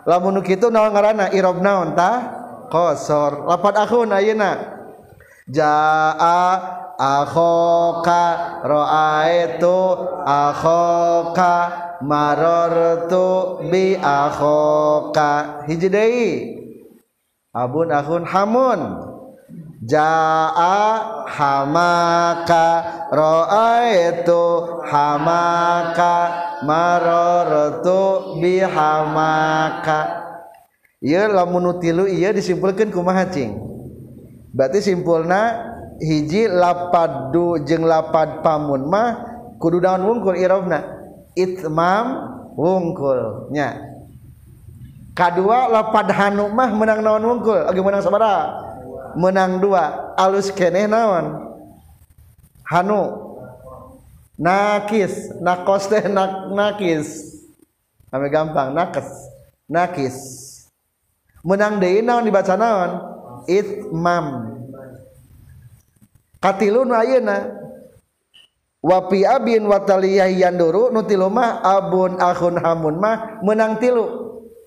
Lamun 0.10 0.42
kitu 0.42 0.74
naon 0.74 0.94
ngaranna? 0.94 1.30
Irob 1.34 1.62
naon 1.62 1.94
tah? 1.94 2.18
Qasar 2.70 3.46
lapad 3.46 3.78
akhun 3.78 4.14
ayeuna. 4.14 4.58
Jaa 5.50 6.54
akhoka 6.98 8.24
raaitu 8.66 9.78
akhoka 10.26 11.54
marartu 12.06 13.62
bi 13.70 13.98
akhoka. 13.98 15.66
Hiji 15.66 15.90
deui. 15.90 16.30
Abun 17.50 17.90
akhun 17.90 18.30
hamun 18.30 19.09
jaa 19.80 21.24
hamaka 21.28 22.66
raaitu 23.16 24.44
hamaka 24.84 26.14
marartu 26.68 28.36
bi 28.44 28.60
hamaka 28.60 30.00
ieu 31.00 31.32
lamun 31.32 31.80
tilu 31.80 32.12
ieu 32.12 32.36
disimpulkeun 32.36 32.92
kumaha 32.92 33.32
cing? 33.32 33.56
Berarti 34.52 34.84
simpulna 34.84 35.72
hiji 36.02 36.50
lapad 36.50 37.32
du 37.32 37.62
jeung 37.64 37.88
lapad 37.88 38.44
pamun 38.44 38.90
mah 38.90 39.10
kudu 39.62 39.80
daun 39.80 40.04
wungkul 40.04 40.36
irobna? 40.36 40.84
Itmam 41.38 42.06
wungkulnya. 42.58 43.48
Nya 43.54 43.68
kadua 45.16 45.72
lapad 45.72 46.12
hanu 46.12 46.52
mah 46.52 46.68
menang 46.76 47.00
naon 47.00 47.24
wungkul? 47.24 47.64
Oge 47.70 47.80
menang 47.80 48.04
sabaraha 48.04 48.69
menang 49.16 49.62
dua. 49.64 50.14
Alus 50.20 50.52
keneh 50.52 50.86
naon? 50.86 51.56
Hanu. 52.68 53.30
Nakis. 54.36 55.32
Nakos 55.40 55.88
teh 55.88 56.06
nak 56.12 56.52
nakis. 56.54 57.40
Ame 58.12 58.28
gampang 58.28 58.76
nakes. 58.76 59.08
Nakis. 59.70 60.18
Menang 61.46 61.80
deui 61.80 62.04
naon 62.04 62.28
dibaca 62.28 62.56
naon? 62.60 62.92
Itmam. 63.48 64.26
Katilun 66.40 66.92
ayeuna? 66.92 67.56
Wapi 68.80 69.28
abin 69.28 69.68
wataliyah 69.68 70.32
yanduru 70.32 70.88
nutiluma 70.88 71.60
abun 71.60 72.16
akhun 72.16 72.56
hamun 72.64 72.96
mah 72.96 73.44
menang 73.44 73.76
tilu. 73.76 74.08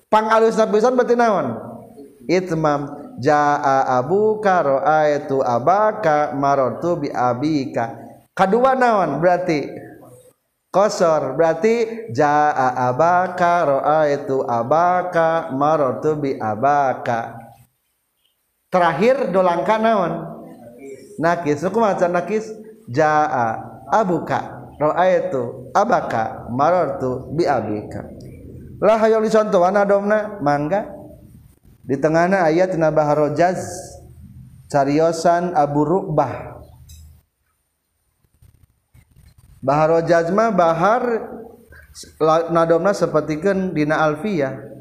Pang 0.05 0.29
alus 0.29 0.53
nabisan 0.53 0.93
berarti 0.93 1.17
naon? 1.17 1.57
Itmam 2.29 3.02
jaa 3.19 3.99
abuka 3.99 4.63
ro'aitu 4.63 5.41
abaka 5.43 6.33
marotu 6.33 7.01
bi 7.01 7.09
abika 7.11 7.93
kedua 8.33 8.73
naon 8.73 9.21
berarti? 9.21 9.69
Kosor. 10.73 11.37
Berarti 11.37 12.09
jaa 12.09 12.73
abaka 12.89 13.61
ro'aitu 13.61 14.41
abaka 14.41 15.53
marotu 15.53 16.17
bi 16.17 16.33
abaka 16.33 17.37
terakhir 18.73 19.29
dolangka 19.29 19.77
naon? 19.77 20.13
Nakis. 21.21 21.61
Hukum 21.61 21.85
maca 21.85 22.09
nakis. 22.09 22.49
Jaa 22.89 23.73
abuka 23.93 24.65
raaitu 24.81 25.69
abaka 25.77 26.49
marartu 26.49 27.29
bi 27.37 27.45
abika 27.45 28.01
lah 28.83 28.97
hayang 28.99 29.23
dicontohan 29.23 29.77
domna? 29.87 30.41
Mangga 30.41 31.02
di 31.83 31.99
tengahna 31.99 32.47
ayat 32.47 32.71
tina 32.71 32.89
baharojaz 32.89 33.59
cariosan 34.71 35.51
Abu 35.51 35.83
Rubah 35.83 36.53
baharojaz 39.63 40.27
mah 40.31 40.51
bahar 40.51 41.03
nadomna 42.51 42.93
sapertikeun 42.93 43.73
dina 43.73 43.97
alfiyah. 44.03 44.71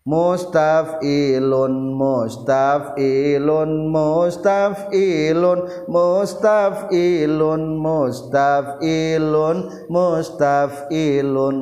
Mustafilun 0.00 1.92
Mustafilun 1.92 3.92
Mustafilun 3.92 5.60
Mustafilun 5.92 7.62
Mustafilun 7.76 9.58
Mustafilun. 9.92 11.56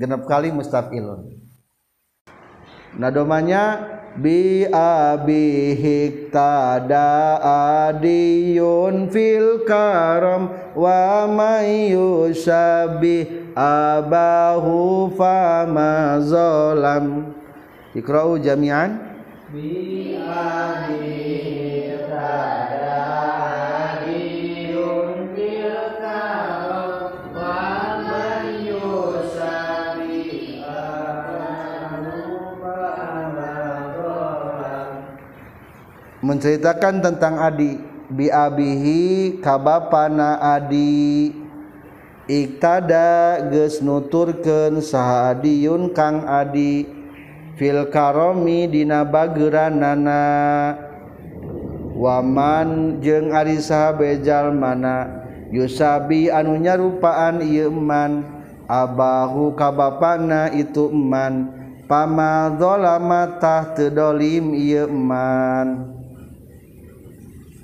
Genap 0.00 0.24
kali 0.24 0.56
Mustafilun. 0.56 1.36
Nadomanya 2.96 3.95
bi 4.16 4.64
abi 4.72 5.76
hiktada 5.76 7.40
adiyun 7.88 9.08
fil 9.12 9.64
karam 9.68 10.48
wa 10.74 11.28
may 11.28 11.92
yusabi 11.92 13.48
abahu 13.56 15.12
fama 15.16 16.20
zalam 16.24 17.36
Iqra'u 17.96 18.36
jami'an. 18.44 19.00
Bi 19.48 20.20
menceritakan 36.26 36.98
tentang 36.98 37.38
Adi. 37.38 37.78
Biabihi 38.10 39.38
kabapana 39.38 40.42
Adi. 40.58 41.30
Iktada 42.26 43.38
geus 43.46 43.78
nuturkeun 43.78 44.82
saha 44.82 45.30
Adiyun 45.38 45.94
Kang 45.94 46.26
Adi. 46.26 46.82
Fil 47.56 47.88
karomi 47.88 48.68
dina 48.68 49.06
bageuranana 49.06 50.20
waman 51.96 53.00
jeung 53.00 53.32
ari 53.32 53.56
sahabejal 53.56 54.52
mana 54.52 55.24
yusabi 55.48 56.28
anu 56.28 56.60
nyarupaan 56.60 57.40
ieu 57.40 57.72
man 57.72 58.28
abahu 58.68 59.56
kabapana 59.56 60.52
itu 60.52 60.92
man 60.92 61.48
pamadzolamata 61.88 63.72
teu 63.72 63.88
dolim 63.88 64.52
ieu 64.52 64.84
man 64.92 65.95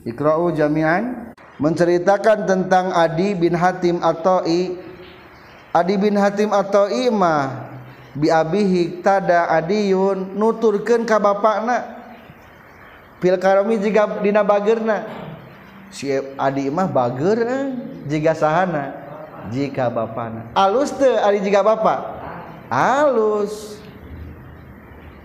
Iqra'u 0.02 0.54
jami'an. 0.54 1.34
Menceritakan 1.62 2.48
tentang 2.48 2.90
Adi 2.90 3.38
bin 3.38 3.54
Hatim 3.54 4.02
atau 4.02 4.42
I 4.42 4.74
Adi 5.70 5.94
bin 5.94 6.18
Hatim 6.18 6.50
atau 6.50 6.90
Ima 6.90 7.70
bi 8.12 8.28
abihi 8.28 9.00
tada 9.00 9.48
adiyun 9.48 10.34
nuturkeun 10.34 11.06
ka 11.06 11.22
bapakna. 11.22 12.02
Fil 13.22 13.38
jika 13.78 14.18
dina 14.20 14.42
bagerna. 14.42 15.06
Si 15.92 16.10
Adi 16.34 16.66
mah 16.72 16.88
bager 16.90 17.38
eh, 17.46 17.64
jika 18.10 18.34
sahana 18.34 18.96
jika 19.50 19.86
bapakna. 19.86 20.50
Alus 20.54 20.90
teu 20.94 21.14
ari 21.18 21.38
jika 21.38 21.62
bapak? 21.62 22.00
Alus. 22.70 23.78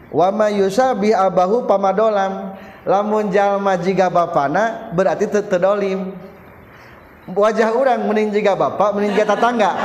Wa 0.07 0.31
ma 0.31 0.47
yusabi 0.47 1.11
abahu 1.11 1.67
pamadolam 1.67 2.55
lamun 2.87 3.27
jalma 3.27 3.75
jika 3.75 4.07
bapana 4.07 4.95
berarti 4.95 5.27
terdolim 5.27 6.15
wajah 7.27 7.75
orang 7.75 8.07
mending 8.07 8.31
jika 8.31 8.55
bapak 8.55 8.95
mending 8.95 9.11
jika 9.11 9.35
tetangga 9.35 9.75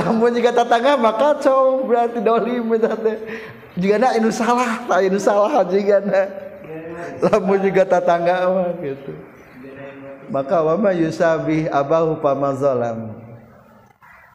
lamun 0.00 0.32
jika 0.32 0.56
tetangga 0.56 0.96
maka 0.96 1.36
cow 1.44 1.84
berarti 1.84 2.24
dolim 2.24 2.64
jika 3.76 3.94
nak 4.00 4.16
ini 4.16 4.32
salah 4.32 4.88
tak 4.88 5.04
ini 5.04 5.20
salah 5.20 5.60
jika 5.68 6.00
nak 6.00 6.28
lamun 7.20 7.60
jika 7.60 7.84
tetangga 7.84 8.48
mah 8.48 8.72
gitu. 8.80 9.12
Maka 10.30 10.62
wama 10.62 10.94
yusabi 10.94 11.66
abahu 11.66 12.22
pamazolam 12.22 13.18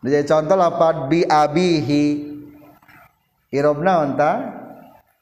jadi 0.06 0.22
contoh 0.30 0.54
lapat 0.54 1.10
bi 1.10 1.26
abihi. 1.26 2.38
Irobna 3.50 4.06
onta 4.06 4.32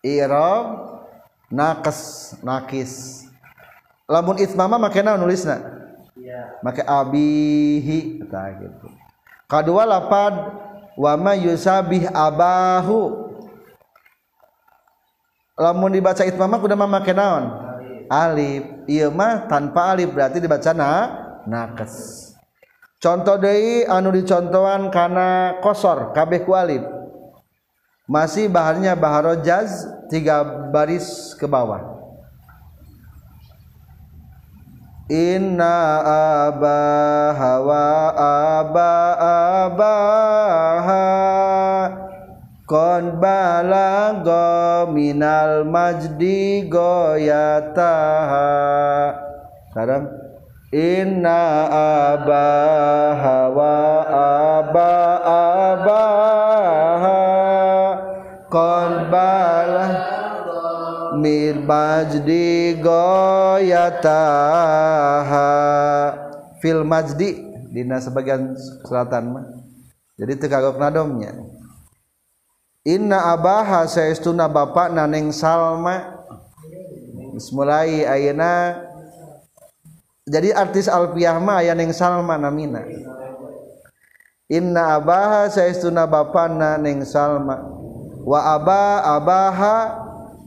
i'rab 0.04 1.00
naqas 1.48 2.36
nakis 2.44 3.24
lamun 4.06 4.38
itmama 4.38 4.76
make 4.76 5.00
naon 5.00 5.24
nulisna? 5.24 5.64
Iya. 6.14 6.60
Make 6.62 6.84
abihi 6.84 8.22
eta 8.22 8.54
gitu. 8.60 8.88
Kadua 9.48 9.88
lapad 9.88 10.34
wa 10.94 11.14
ma 11.18 11.34
yusabih 11.34 12.12
abahu. 12.12 13.32
Lamun 15.58 15.94
dibaca 15.94 16.28
itmama 16.28 16.60
kudu 16.60 16.76
make 16.76 17.14
naon? 17.16 17.50
Alif. 18.12 18.86
Ieu 18.86 19.10
mah 19.10 19.48
tanpa 19.48 19.96
alif 19.96 20.12
berarti 20.12 20.44
dibaca 20.44 20.76
na 20.76 20.92
nakes 21.48 22.24
contoh 23.04 23.36
deui 23.36 23.84
anu 23.84 24.16
dicontohan 24.16 24.88
kana 24.88 25.60
kosor 25.60 26.16
kabeh 26.16 26.48
ku 26.48 26.56
alif 26.56 26.80
masih 28.04 28.52
bahannya 28.52 28.92
baharo 29.00 29.40
jaz 29.40 29.88
tiga 30.12 30.44
baris 30.72 31.36
ke 31.40 31.48
bawah. 31.48 31.94
Inna 35.12 36.00
abaha 36.48 37.60
wa 37.60 37.86
aba 38.16 38.96
abaha 39.68 41.06
Kon 42.64 43.20
balago 43.20 44.88
minal 44.96 45.68
majdi 45.68 46.72
goyataha 46.72 48.48
Sekarang 49.76 50.08
Inna 50.72 51.68
abaha 52.16 53.52
wa 53.52 53.76
aba 54.08 54.96
abaha 55.28 56.33
mir 61.24 61.56
majdi 61.64 62.76
goyataha 62.84 63.80
fil 66.60 66.84
majdi 66.84 67.40
dina 67.72 68.04
sebagian 68.04 68.52
selatan 68.84 69.32
mah. 69.32 69.48
Jadi 70.20 70.44
teu 70.44 70.52
kagok 70.52 70.76
nadomnya 70.76 71.32
inna 72.84 73.32
abaha 73.32 73.88
saestuna 73.88 74.52
bapak 74.52 74.92
naneng 74.92 75.32
salma. 75.32 76.20
Mulai 77.56 78.06
ayeuna. 78.06 78.84
Jadi 80.28 80.52
artis 80.52 80.92
alfiah 80.92 81.40
mah 81.40 81.64
aya 81.64 81.74
neng 81.74 81.96
salma 81.96 82.38
namina 82.38 82.84
inna 84.52 85.00
abaha 85.00 85.50
saestuna 85.50 86.06
bapakna 86.06 86.78
neng 86.78 87.02
salma. 87.08 87.64
Wa 88.24 88.56
aba 88.56 89.04
abaha 89.04 90.03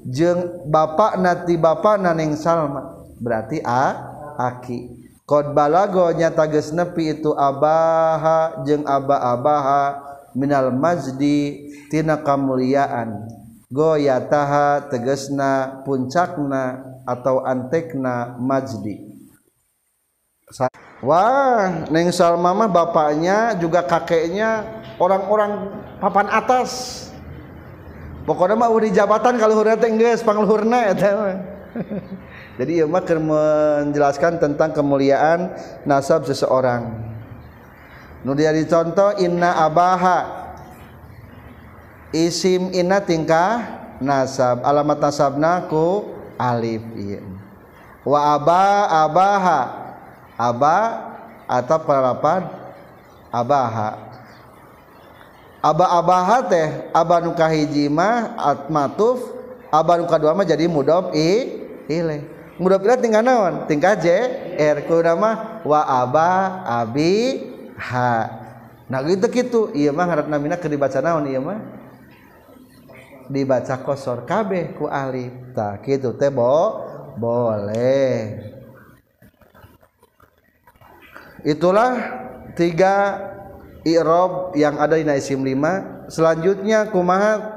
jeung 0.07 0.67
bapak 0.71 1.19
nati 1.19 1.59
bapak 1.59 1.99
naneng 1.99 2.39
Salma. 2.39 3.07
Berarti 3.19 3.59
a 3.65 3.97
aki. 4.39 5.07
Qad 5.27 5.51
balago 5.51 6.07
nyata 6.15 6.47
geus 6.47 6.71
nepi 6.71 7.19
itu 7.19 7.35
abaha 7.35 8.63
jeung 8.63 8.87
aba-abaha 8.87 9.99
minal 10.39 10.71
majdi 10.71 11.67
tina 11.91 12.15
kamuliaan. 12.23 13.27
Goyataha 13.67 14.87
tegesna 14.87 15.83
puncakna 15.83 16.87
atau 17.03 17.43
antekna 17.43 18.39
majdi 18.39 19.17
Wah, 21.03 21.91
Neng 21.91 22.15
Salma 22.15 22.55
mah 22.55 22.71
bapaknya 22.71 23.59
juga 23.59 23.83
kakeknya 23.83 24.63
orang-orang 25.03 25.75
papan 25.99 26.31
atas. 26.31 27.06
Pokoknya 28.27 28.59
mah 28.59 28.69
di 28.83 28.91
jabatan 28.91 29.39
kalau 29.39 29.55
hurna 29.57 29.79
teh 29.79 29.89
geus 29.95 30.21
pangluhurna 30.27 30.93
eta 30.93 31.15
mah 31.15 31.39
jadi 32.59 32.83
ieu 32.83 32.89
mah 32.89 33.05
menjelaskan 33.05 34.41
tentang 34.41 34.73
kemuliaan 34.73 35.53
nasab 35.85 36.25
seseorang. 36.25 36.89
Nu 38.25 38.33
dia 38.33 38.51
dicontoh 38.51 39.17
inna 39.21 39.55
abaha. 39.61 40.49
Isim 42.17 42.73
inna 42.73 43.05
tingkah 43.05 43.61
nasab. 44.01 44.65
Alamat 44.65 44.99
nasabna 44.99 45.69
ku 45.69 46.17
alif 46.41 46.83
iya. 46.97 47.21
Wa 48.03 48.41
aba 48.41 48.89
abaha. 49.05 49.61
Aba 50.37 50.79
atau 51.47 51.79
parapan 51.81 52.45
abaha 53.33 54.06
aba-abaha 55.67 56.39
teh 56.47 56.69
aba 56.95 57.19
nu 57.19 57.35
kahiji 57.35 57.91
mah 57.91 58.39
atmatuf 58.39 59.19
aba 59.75 59.99
nu 59.99 60.07
kadua 60.07 60.37
mah 60.37 60.47
jadi 60.47 60.71
mudhof 60.71 61.11
i 61.11 61.59
ile 61.91 62.37
mudhof 62.57 62.83
ile 62.87 62.95
tinggal 63.01 63.23
naon? 63.25 63.69
Tinggal 63.69 64.01
j 64.01 64.07
r 64.57 64.87
ku 64.87 65.03
nama 65.03 65.61
wa 65.67 65.81
aba 65.85 66.63
abi 66.65 67.43
ha. 67.77 68.13
Nah 68.87 69.03
gitu 69.05 69.27
gitu. 69.29 69.61
Iya 69.75 69.91
mah 69.93 70.07
harap 70.09 70.27
namina 70.31 70.57
ke 70.57 70.71
dibaca 70.71 71.03
naon 71.03 71.27
iya 71.29 71.43
mah? 71.43 71.59
Dibaca 73.27 73.75
kosor 73.83 74.25
kabeh 74.25 74.79
ku 74.79 74.87
alif. 74.89 75.35
Tah 75.53 75.83
gitu 75.83 76.15
teh 76.17 76.31
bo. 76.33 76.87
Boleh. 77.17 78.41
Itulah 81.47 81.93
tiga 82.59 83.21
i'rab 83.87 84.51
yang 84.59 84.83
ada 84.83 84.99
di 84.99 85.07
isim 85.15 85.47
5 85.47 86.11
selanjutnya 86.11 86.91
kumaha? 86.91 87.55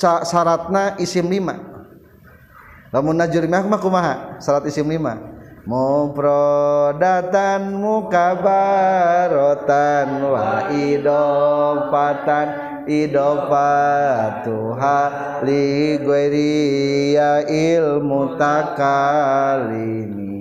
Syaratna 0.00 0.96
isim 1.00 1.28
5 1.28 2.92
lamun 2.92 3.16
najur 3.16 3.48
mah 3.48 3.80
kumaha? 3.80 4.36
Syarat 4.40 4.64
isim 4.68 4.84
5 4.84 5.30
muprodatan 5.68 7.76
mukabarotan 7.76 10.08
wa 10.24 10.72
idofatan 10.72 12.48
idofatuha 12.88 15.00
li 15.44 16.00
ghairiya 16.00 17.44
ilmu 17.46 18.40
takalimi. 18.40 20.40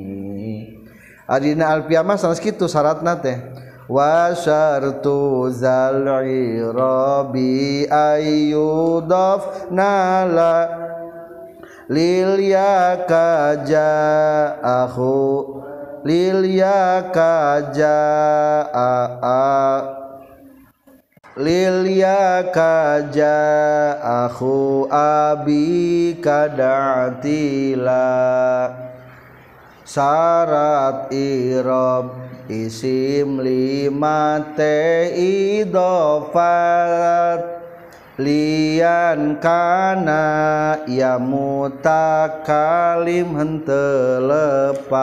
Adina 1.29 1.77
alfiamah 1.77 2.17
sanes 2.17 2.41
kitu 2.41 2.65
syaratna 2.65 3.21
teh 3.21 3.48
wa 3.89 4.29
syartu 4.37 5.49
zal 5.49 6.05
irabi 6.21 7.89
ayyudaf 7.89 9.73
nala 9.73 10.69
lil 11.89 12.37
yakaja 12.37 13.89
akhu 14.61 15.57
lil 16.05 16.45
yakaja 16.45 17.97
a 18.69 19.41
lil 21.33 21.89
yakaja 21.89 23.41
akhu 24.05 24.85
abi 24.93 26.13
kadatila 26.21 28.05
syarat 29.81 31.09
irab 31.09 32.28
isim 32.49 33.37
lima 33.37 34.41
te 34.57 35.13
idofat 35.61 37.45
liankana 38.17 40.25
ia 40.89 41.21
mutakalim 41.21 43.37
hentelepat. 43.37 44.97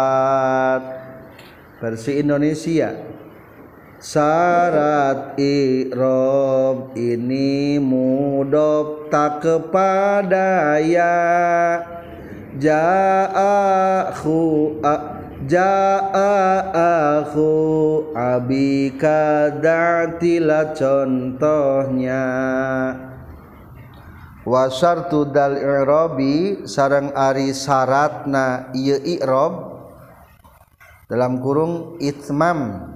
Versi 1.79 2.19
Indonesia 2.19 3.15
syarat 3.97 5.41
irob 5.41 6.93
ini 6.99 7.81
mudop 7.81 9.09
tak 9.09 9.41
kepada 9.41 10.77
ya 10.85 11.81
ja'ahu 12.61 14.37
jaa 15.47 16.63
aku 17.31 17.55
abika 18.15 19.51
datila 19.59 20.75
contohnya. 20.75 22.25
Wasartu 24.47 25.27
dal 25.27 25.59
i'rabi 25.59 26.63
sareng 26.71 27.11
ari 27.19 27.51
syaratna 27.51 28.71
ieu 28.79 28.95
i'rab 29.03 29.75
dalam 31.11 31.43
kurung 31.43 31.99
itmam. 31.99 32.95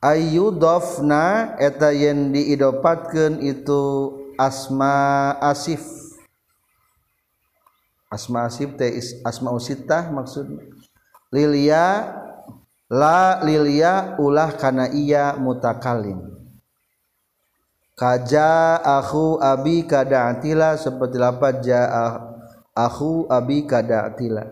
Ayyudofna 0.00 1.58
eta 1.60 1.92
yen 1.92 2.32
diidopatkeun 2.32 3.44
itu 3.44 3.82
asma 4.40 5.36
asif. 5.42 6.07
asma 8.08 8.48
sib 8.48 8.80
teh 8.80 8.96
asma 9.24 9.52
usitah 9.52 10.08
maksud 10.08 10.48
lilia 11.28 12.16
la 12.88 13.44
lilia 13.44 14.16
ulah 14.16 14.56
kana 14.56 14.88
iya 14.88 15.36
mutakalim. 15.36 16.24
Kaja 17.98 18.78
aku 18.78 19.42
abi 19.42 19.82
kadaatila 19.84 20.78
seperti 20.78 21.18
lapat 21.18 21.66
ja 21.66 21.82
aku 22.72 23.26
abi 23.26 23.66
kadaatila 23.66 24.46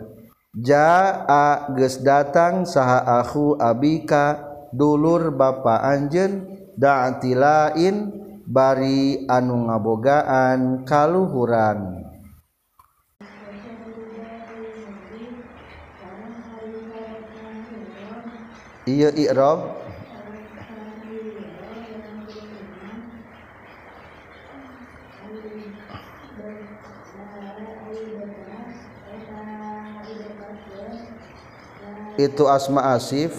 ja 0.57 1.25
a 1.25 1.71
ges 1.77 2.03
datang 2.03 2.67
saha 2.67 3.07
aku 3.23 3.55
abika 3.61 4.41
dulur 4.75 5.31
bapa 5.31 5.85
anjen 5.85 6.49
daatilain 6.75 8.13
bari 8.45 9.25
anu 9.31 9.71
ngabogaan 9.71 10.83
kaluhuran. 10.89 12.06
Iya 18.93 19.09
i'rab 19.23 19.61
itu 32.17 32.45
asma 32.49 32.81
asif. 32.97 33.33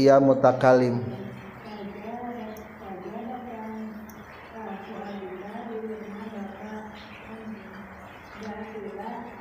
Ia 0.00 0.16
mutakalim 0.20 0.96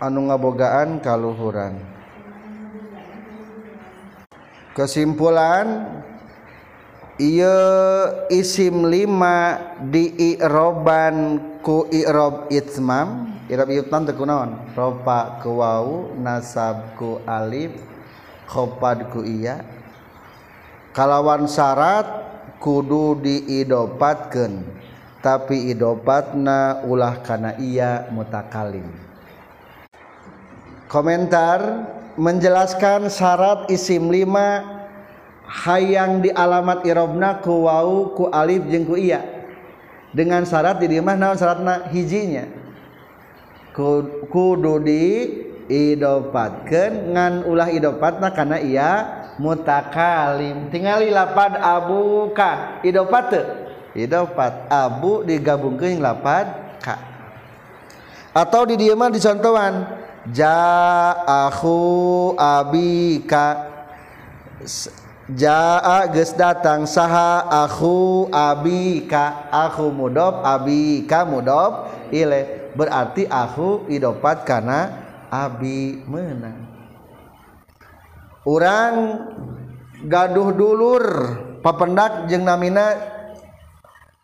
anu 0.06 0.30
ngabogaan 0.30 1.02
kaluhuran. 1.02 1.82
Kesimpulan 4.78 5.88
ia 7.18 7.58
isim 8.28 8.86
lima 8.86 9.58
diiroban 9.80 11.40
ku 11.64 11.88
irob 11.90 12.52
itmam 12.52 13.40
irob 13.48 13.72
itmam 13.72 14.04
teu 14.04 14.20
kunaon 14.20 14.76
ropa 14.76 15.40
ku 15.40 15.64
wau 15.64 16.12
nasab 16.20 16.94
ku 17.00 17.24
alif 17.24 17.72
khopad 18.52 19.10
ku 19.10 19.24
iya. 19.24 19.64
Kalawan 20.92 21.48
syarat 21.48 22.08
kudu 22.60 23.20
diidopatkeun 23.20 24.64
tapi 25.24 25.72
idopatna 25.72 26.84
ulah 26.86 27.20
kana 27.24 27.56
iya 27.58 28.08
mutakalim. 28.12 29.15
Komentar 30.96 31.60
menjelaskan 32.16 33.12
syarat 33.12 33.68
isim 33.68 34.08
lima 34.08 34.64
hayang 35.44 36.24
di 36.24 36.32
alamat 36.32 36.88
irobna 36.88 37.44
ku 37.44 37.68
wau 37.68 38.16
ku 38.16 38.32
alif 38.32 38.64
jeung 38.72 38.88
ku 38.88 38.96
iya. 38.96 39.20
Dengan 40.16 40.48
syarat 40.48 40.80
di 40.80 40.96
mah 41.04 41.20
naon 41.20 41.36
syaratna? 41.36 41.92
Hijinya. 41.92 42.48
Kudu 44.32 44.80
di 44.80 45.04
idopatkeun 45.68 47.12
ngan 47.12 47.44
ulah 47.44 47.68
idopatna 47.68 48.32
kana 48.32 48.64
iya 48.64 48.92
mutakalim. 49.36 50.72
Tingali 50.72 51.12
lapad 51.12 51.60
abuka 51.60 52.80
idopat 52.88 53.24
teu 53.28 53.44
idopat 54.00 54.72
abu 54.72 55.28
digabungkeun 55.28 56.00
lapad 56.00 56.80
ka. 56.80 56.96
Atau 58.32 58.64
di 58.64 58.80
dieu 58.80 58.96
mah 58.96 59.12
dicontohan 59.12 60.05
jaahu 60.32 61.78
abika. 62.38 63.74
Jaa 65.26 66.06
geus 66.14 66.38
datang 66.38 66.86
saha 66.86 67.46
aku 67.66 68.30
abika. 68.30 69.50
Aku 69.50 69.90
mudob 69.90 70.46
abika 70.46 71.26
mudob. 71.26 71.90
Ile 72.14 72.72
berarti 72.78 73.26
aku 73.26 73.90
idopat 73.90 74.46
karena 74.46 74.94
abi 75.34 76.02
menang. 76.06 76.70
Orang 78.46 78.94
gaduh 80.06 80.54
dulur. 80.54 81.06
Papendak 81.66 82.30
jeung 82.30 82.46
namina 82.46 82.94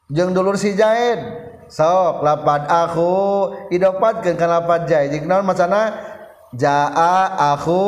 jeung 0.06 0.30
dulur 0.30 0.62
si 0.62 0.78
Jaid 0.78 1.51
sok 1.72 2.20
lapad 2.22 2.68
aku. 2.68 3.14
Idopatkeun 3.72 4.36
kan 4.36 4.52
lapad 4.52 4.86
jai. 4.86 5.08
Jeung 5.08 5.26
naon 5.32 5.48
macana 5.48 5.96
jaa 6.52 7.56
aku 7.56 7.84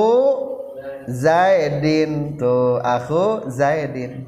zaidin. 1.11 2.39
Tuh 2.39 2.79
aku 2.79 3.51
zaidin. 3.51 4.23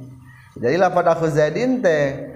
Jadi 0.59 0.75
lapad 0.75 1.07
aku 1.07 1.31
zaidin 1.31 1.79
teh 1.79 2.35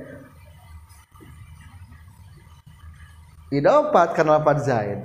idopat 3.52 4.16
kan 4.16 4.26
lapad 4.26 4.64
zaid. 4.64 5.04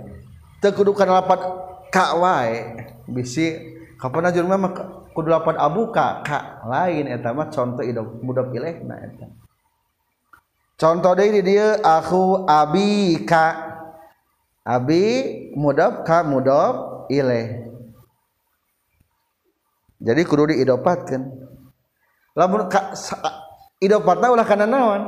Teu 0.63 0.71
kudu 0.71 0.95
kan 0.95 1.11
lapad 1.11 1.43
ka 1.91 2.15
wae. 2.17 2.87
Bisi 3.11 3.75
kapan 4.01 4.33
aja 4.33 4.41
mah 4.41 4.73
kudu 5.15 5.31
lapad 5.31 5.55
abu 5.61 5.95
ka 5.95 6.27
ka 6.27 6.67
lain 6.67 7.07
eta 7.07 7.31
mah 7.31 7.47
contoh 7.49 7.87
idop 7.87 8.19
mudop 8.21 8.51
ilehna 8.51 8.99
eta 8.99 9.27
contoh 10.75 11.13
dari 11.15 11.41
dia 11.41 11.79
aku 11.83 12.47
abi 12.49 13.23
ka 13.27 13.47
abi 14.67 15.05
mudab 15.55 16.03
ka 16.03 16.23
mudab 16.27 17.07
ileh 17.11 17.65
jadi 20.05 20.21
kudu 20.27 20.53
diidopatkan 20.53 21.33
lamun 22.35 22.67
ka, 22.67 22.93
idopatna 23.79 24.33
ulah 24.35 24.47
kana 24.47 24.67
naon? 24.67 25.03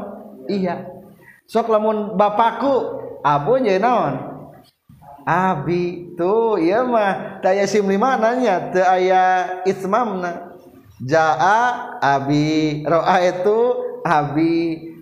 Iya. 0.47 0.87
Sok 1.47 1.71
lamun 1.71 2.15
bapakku 2.15 3.03
abu 3.23 3.59
nya 3.59 3.79
naon? 3.79 4.15
Abi 5.27 6.15
tuh 6.15 6.57
iya 6.63 6.87
mah. 6.87 7.43
Daya 7.43 7.67
sim 7.67 7.83
lima 7.91 8.15
nanya 8.15 8.71
teu 8.71 8.87
aya 8.87 9.59
itmamna 9.67 10.55
jaa 11.03 11.99
abi 11.99 12.83
roa 12.87 13.17
itu 13.27 13.59
abi. 14.07 14.95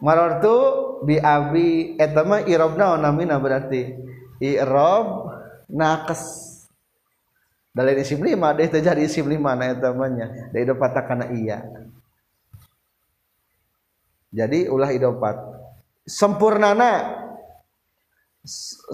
Marartu 0.00 0.56
bi 1.04 1.16
abi. 1.20 1.94
Eta 1.96 2.24
mah 2.26 2.44
i'rab 2.44 2.74
naon 2.76 3.00
namina 3.04 3.38
berarti? 3.38 3.94
I'rab 4.40 5.28
naqas 5.70 6.48
dalil 7.70 8.02
isim 8.02 8.18
lima 8.18 8.50
deh 8.56 8.66
terjadi 8.66 9.06
isim 9.06 9.28
lima 9.28 9.54
na 9.54 9.70
eta 9.70 9.92
mah 9.92 10.10
nya. 10.10 10.26
Da 10.52 11.00
kana 11.06 11.30
iya. 11.30 11.62
Jadi 14.32 14.66
ulah 14.66 14.90
idopat. 14.90 15.36
Sempurnana. 16.08 17.20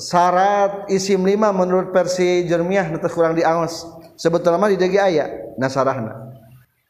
Syarat 0.02 0.90
isim 0.90 1.22
lima 1.22 1.54
menurut 1.54 1.94
versi 1.94 2.42
jermiah 2.50 2.90
nu 2.90 2.98
kurang 3.06 3.38
diangos 3.38 3.86
sebetulnya 4.18 4.58
mah 4.58 4.74
di 4.74 4.78
degi 4.80 4.98
aya 4.98 5.54
nasarahna 5.54 6.25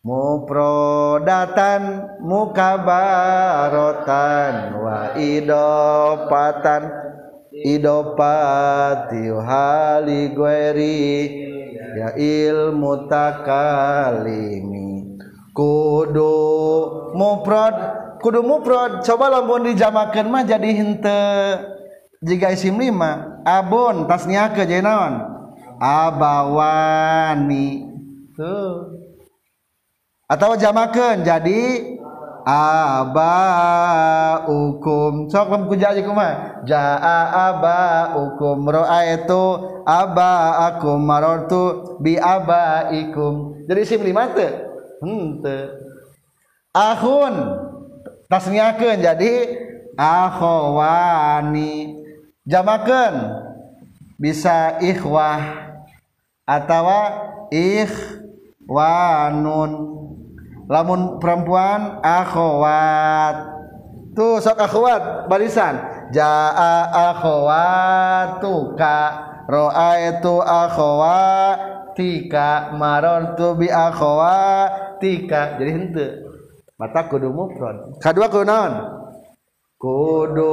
muprodatan 0.07 1.83
mukabarotan 2.23 4.55
wa 4.79 5.19
idopatan. 5.19 7.03
Idopati 7.57 9.33
hali 9.33 10.29
gueri 10.37 11.33
ya 11.97 12.13
ilmu 12.13 13.09
takalimi. 13.09 15.17
Kudu 15.57 16.37
muprod 17.17 17.73
kudu 18.21 18.45
muprod 18.45 19.01
coba 19.01 19.33
lamun 19.33 19.73
dijamakeun 19.73 20.29
mah 20.29 20.45
jadi 20.45 20.69
henteu. 20.69 21.81
Jika 22.21 22.53
isim 22.53 22.77
lima 22.77 23.41
abun 23.41 24.05
tasnya 24.05 24.53
ke 24.53 24.69
jadi 24.69 24.85
naon? 24.85 25.17
Abawani. 25.81 27.89
Tuh. 28.37 29.06
Atau 30.27 30.59
jamakeun 30.59 31.23
jadi 31.23 31.63
aba 32.47 33.35
ukum 34.47 35.31
sok 35.31 35.51
lam 35.51 35.67
kujaji 35.71 36.03
kuma 36.07 36.63
jaa 36.63 37.51
aba 37.51 38.15
ukum 38.15 38.71
itu 39.07 39.45
aba 39.87 40.31
akum 40.71 41.03
marortu 41.03 41.95
bi 42.03 42.19
aba 42.19 42.91
ikum 42.91 43.67
jadi 43.67 43.83
isim 43.83 44.03
lima 44.03 44.31
teu? 44.31 44.51
Henteu 45.03 45.87
ahun 46.77 47.57
tasniakeun 48.29 49.01
jadi 49.01 49.33
akhwani. 49.97 52.05
Jamakeun. 52.47 53.43
Bisa 54.17 54.81
ikhwah 54.81 55.69
atau 56.49 56.89
ikhwanun 57.53 58.33
lamun 60.67 61.19
perempuan 61.23 62.03
akhwat. 62.03 63.55
Tuh 64.17 64.41
sok 64.43 64.59
akhwat 64.59 65.29
barisan. 65.31 65.77
Jaa 66.15 66.89
akhwatuka 67.13 68.97
raaitu 69.47 70.43
akhwatika. 70.43 71.59
Marartu 72.75 73.55
bi 73.59 73.69
akhwatika. 73.71 75.59
Jadi 75.61 75.71
henteu. 75.71 76.27
Mata 76.77 77.09
kudu 77.09 77.33
mufrad. 77.33 77.97
Kadua 78.05 78.29
kudu 78.29 78.45
naon? 78.45 78.73
Kudu 79.81 80.53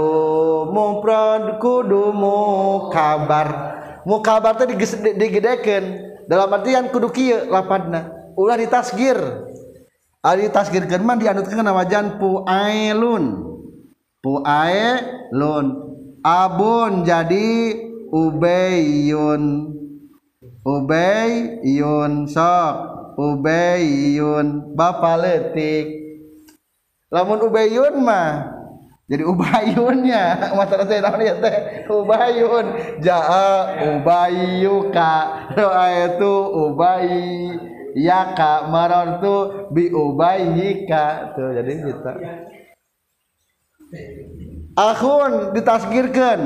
mufrad 0.71 1.59
kudu 1.59 2.11
mukabar. 2.15 3.47
Mukabar 4.07 4.55
teh 4.59 4.67
digedekeun. 5.15 6.11
Dalam 6.27 6.55
artian 6.55 6.87
kudu 6.87 7.11
kieu 7.11 7.51
lapadna 7.51 8.07
ulah 8.39 8.55
ditasgir. 8.55 9.19
Ari 10.23 10.47
tasgir 10.55 10.87
mah 11.03 11.19
dianutkeun 11.19 11.59
kana 11.59 11.75
wajan 11.75 12.15
puailun. 12.15 13.23
Puailun. 14.23 15.65
Abun 16.23 17.03
jadi 17.03 17.75
ubeyun 18.07 19.43
Ubeyun 20.63 22.31
sok. 22.31 22.75
Ubeyun 23.19 24.71
Bapak 24.79 25.19
letik. 25.19 25.91
Lamun 27.11 27.43
ubeyun 27.43 27.99
mah 27.99 28.63
jadi 29.03 29.27
ubayunnya 29.27 30.55
masalah 30.55 30.87
saya 30.87 31.03
tahu 31.03 31.19
ya 31.19 31.35
teh 31.43 31.55
ubayun 31.91 32.65
jaa 33.03 33.83
ubayuka 33.83 35.13
doa 35.53 35.87
itu 36.07 36.33
ubayi 36.55 37.51
ya 37.95 38.33
ka 38.33 38.67
marartu 38.69 39.69
bi 39.73 39.89
ubayyika 39.93 41.33
tuh 41.37 41.53
jadi 41.53 41.71
kita 41.85 42.13
akhun 44.77 45.53
ditasgirkan. 45.53 46.41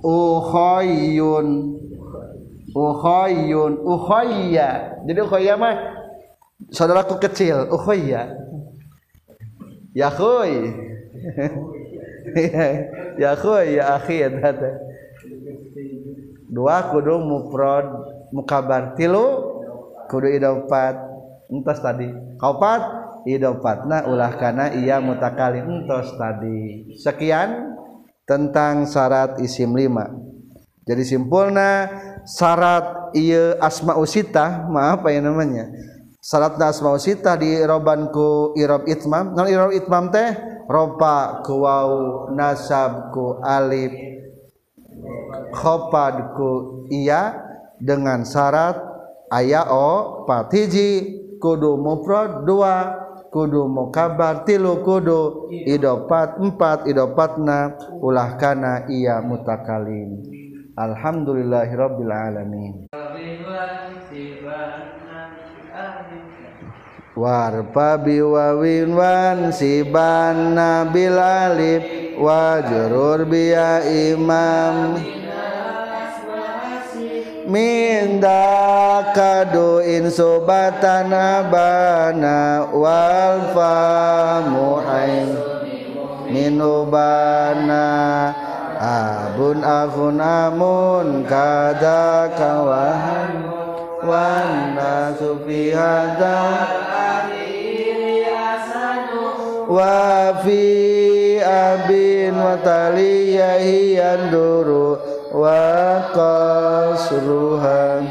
Ukhayyun 0.00 1.76
ukhayyun 2.72 3.72
ukhayya 3.84 4.96
jadi 5.04 5.20
ukhayya 5.28 5.54
mah 5.60 5.76
saudaraku 6.72 7.20
kecil. 7.20 7.68
Ukhayya 7.68 8.32
ya 9.94 10.08
khoy. 10.10 10.52
Ya 13.20 13.32
khoy 13.36 13.80
ya 13.80 13.96
akhi 14.00 14.22
ya 14.22 14.28
dua 16.48 16.88
kudu 16.92 17.20
mufrad 17.20 17.88
mukabar 18.30 18.94
tilu 18.94 19.50
kudu 20.10 20.30
idopat 20.30 20.96
entos 21.50 21.78
tadi. 21.82 22.08
Kaupat 22.38 22.82
idaupatna 23.26 24.08
ulah 24.08 24.32
kana 24.38 24.72
iya 24.74 24.98
mutakali 24.98 25.60
entos 25.60 26.14
tadi. 26.16 26.90
Sekian 26.96 27.76
tentang 28.24 28.86
syarat 28.86 29.42
isim 29.42 29.74
lima. 29.74 30.08
Jadi 30.86 31.02
simpulna 31.06 31.90
syarat 32.26 33.14
iya 33.14 33.58
asma 33.60 33.98
usita 33.98 34.66
maaf 34.70 35.02
apa 35.04 35.14
ya 35.14 35.20
namanya. 35.22 35.70
Syarat 36.20 36.58
asma 36.62 36.94
usita 36.94 37.34
di 37.36 37.58
roban 37.62 38.10
ku 38.10 38.54
irob 38.58 38.86
itmam. 38.86 39.34
Non 39.34 39.46
irob 39.50 39.74
itmam 39.74 40.10
teh 40.10 40.34
ropa 40.70 41.42
ku 41.42 41.66
waw 41.66 41.90
nasab 42.30 43.10
ku 43.10 43.42
alif 43.42 43.90
khopad 45.50 46.36
ku 46.38 46.50
iya 46.92 47.49
dengan 47.80 48.22
syarat 48.22 48.76
aya 49.32 49.64
o 49.72 50.24
patiji 50.28 51.18
kudu 51.40 51.80
mufrad 51.80 52.44
dua 52.44 53.00
kudu 53.32 53.66
mukabar 53.66 54.44
tilu 54.44 54.84
kudu 54.84 55.48
idopat 55.50 56.36
empat 56.36 56.84
idopatna 56.86 57.74
ulah 58.04 58.36
kana 58.36 58.86
iya 58.92 59.24
mutakalim 59.24 60.20
alhamdulillahirabbil 60.80 62.12
alamin. 62.12 62.74
Warpa 67.10 68.00
biwawin 68.00 68.96
wan 68.96 69.50
sibanna 69.52 70.88
bil 70.88 71.18
alif 71.20 71.84
biya 73.28 73.84
imam 73.84 75.19
minda 77.50 79.02
kado 79.10 79.82
insobatan 79.82 81.10
abana 81.10 82.62
wal 82.70 83.38
famu 83.50 84.78
minubana 86.30 87.86
abun 88.78 89.58
afun 89.66 90.22
amun 90.22 91.26
kada 91.26 92.30
kawahan 92.38 93.34
wana 94.06 95.10
sufi 95.18 95.74
hada 95.74 96.38
wa 99.66 100.38
fi 100.46 100.62
abin 101.42 102.34
wa 102.38 102.54
taliyahi 102.62 103.98
yanduru 103.98 104.98
wa 105.30 106.10
qasruha 106.10 108.02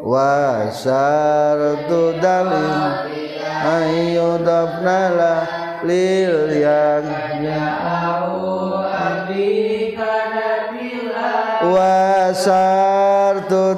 wa 0.00 0.72
syartu 0.72 2.16
dalim 2.16 2.80
ayyudafna 3.60 5.00
la 5.12 5.34
lil 5.84 6.48
yang. 6.56 7.06
Wa 11.62 12.32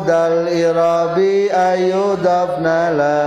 dal 0.07 0.49
irabi 0.49 1.51
ayyudafna 1.53 2.95
la 2.95 3.19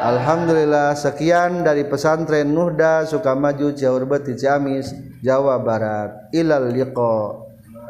Alhamdulillah 0.00 0.96
sekian 0.96 1.60
dari 1.60 1.84
pesantren 1.84 2.56
Nuhda 2.56 3.04
Sukamaju 3.04 3.76
Ciaurbeti 3.76 4.32
Ciamis 4.32 4.96
Jawa 5.20 5.60
Barat. 5.60 6.32
Ilal 6.32 6.72
liqa. 6.72 7.36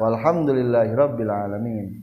Walhamdulillahirabbil 0.03 1.31
alamin 1.31 2.00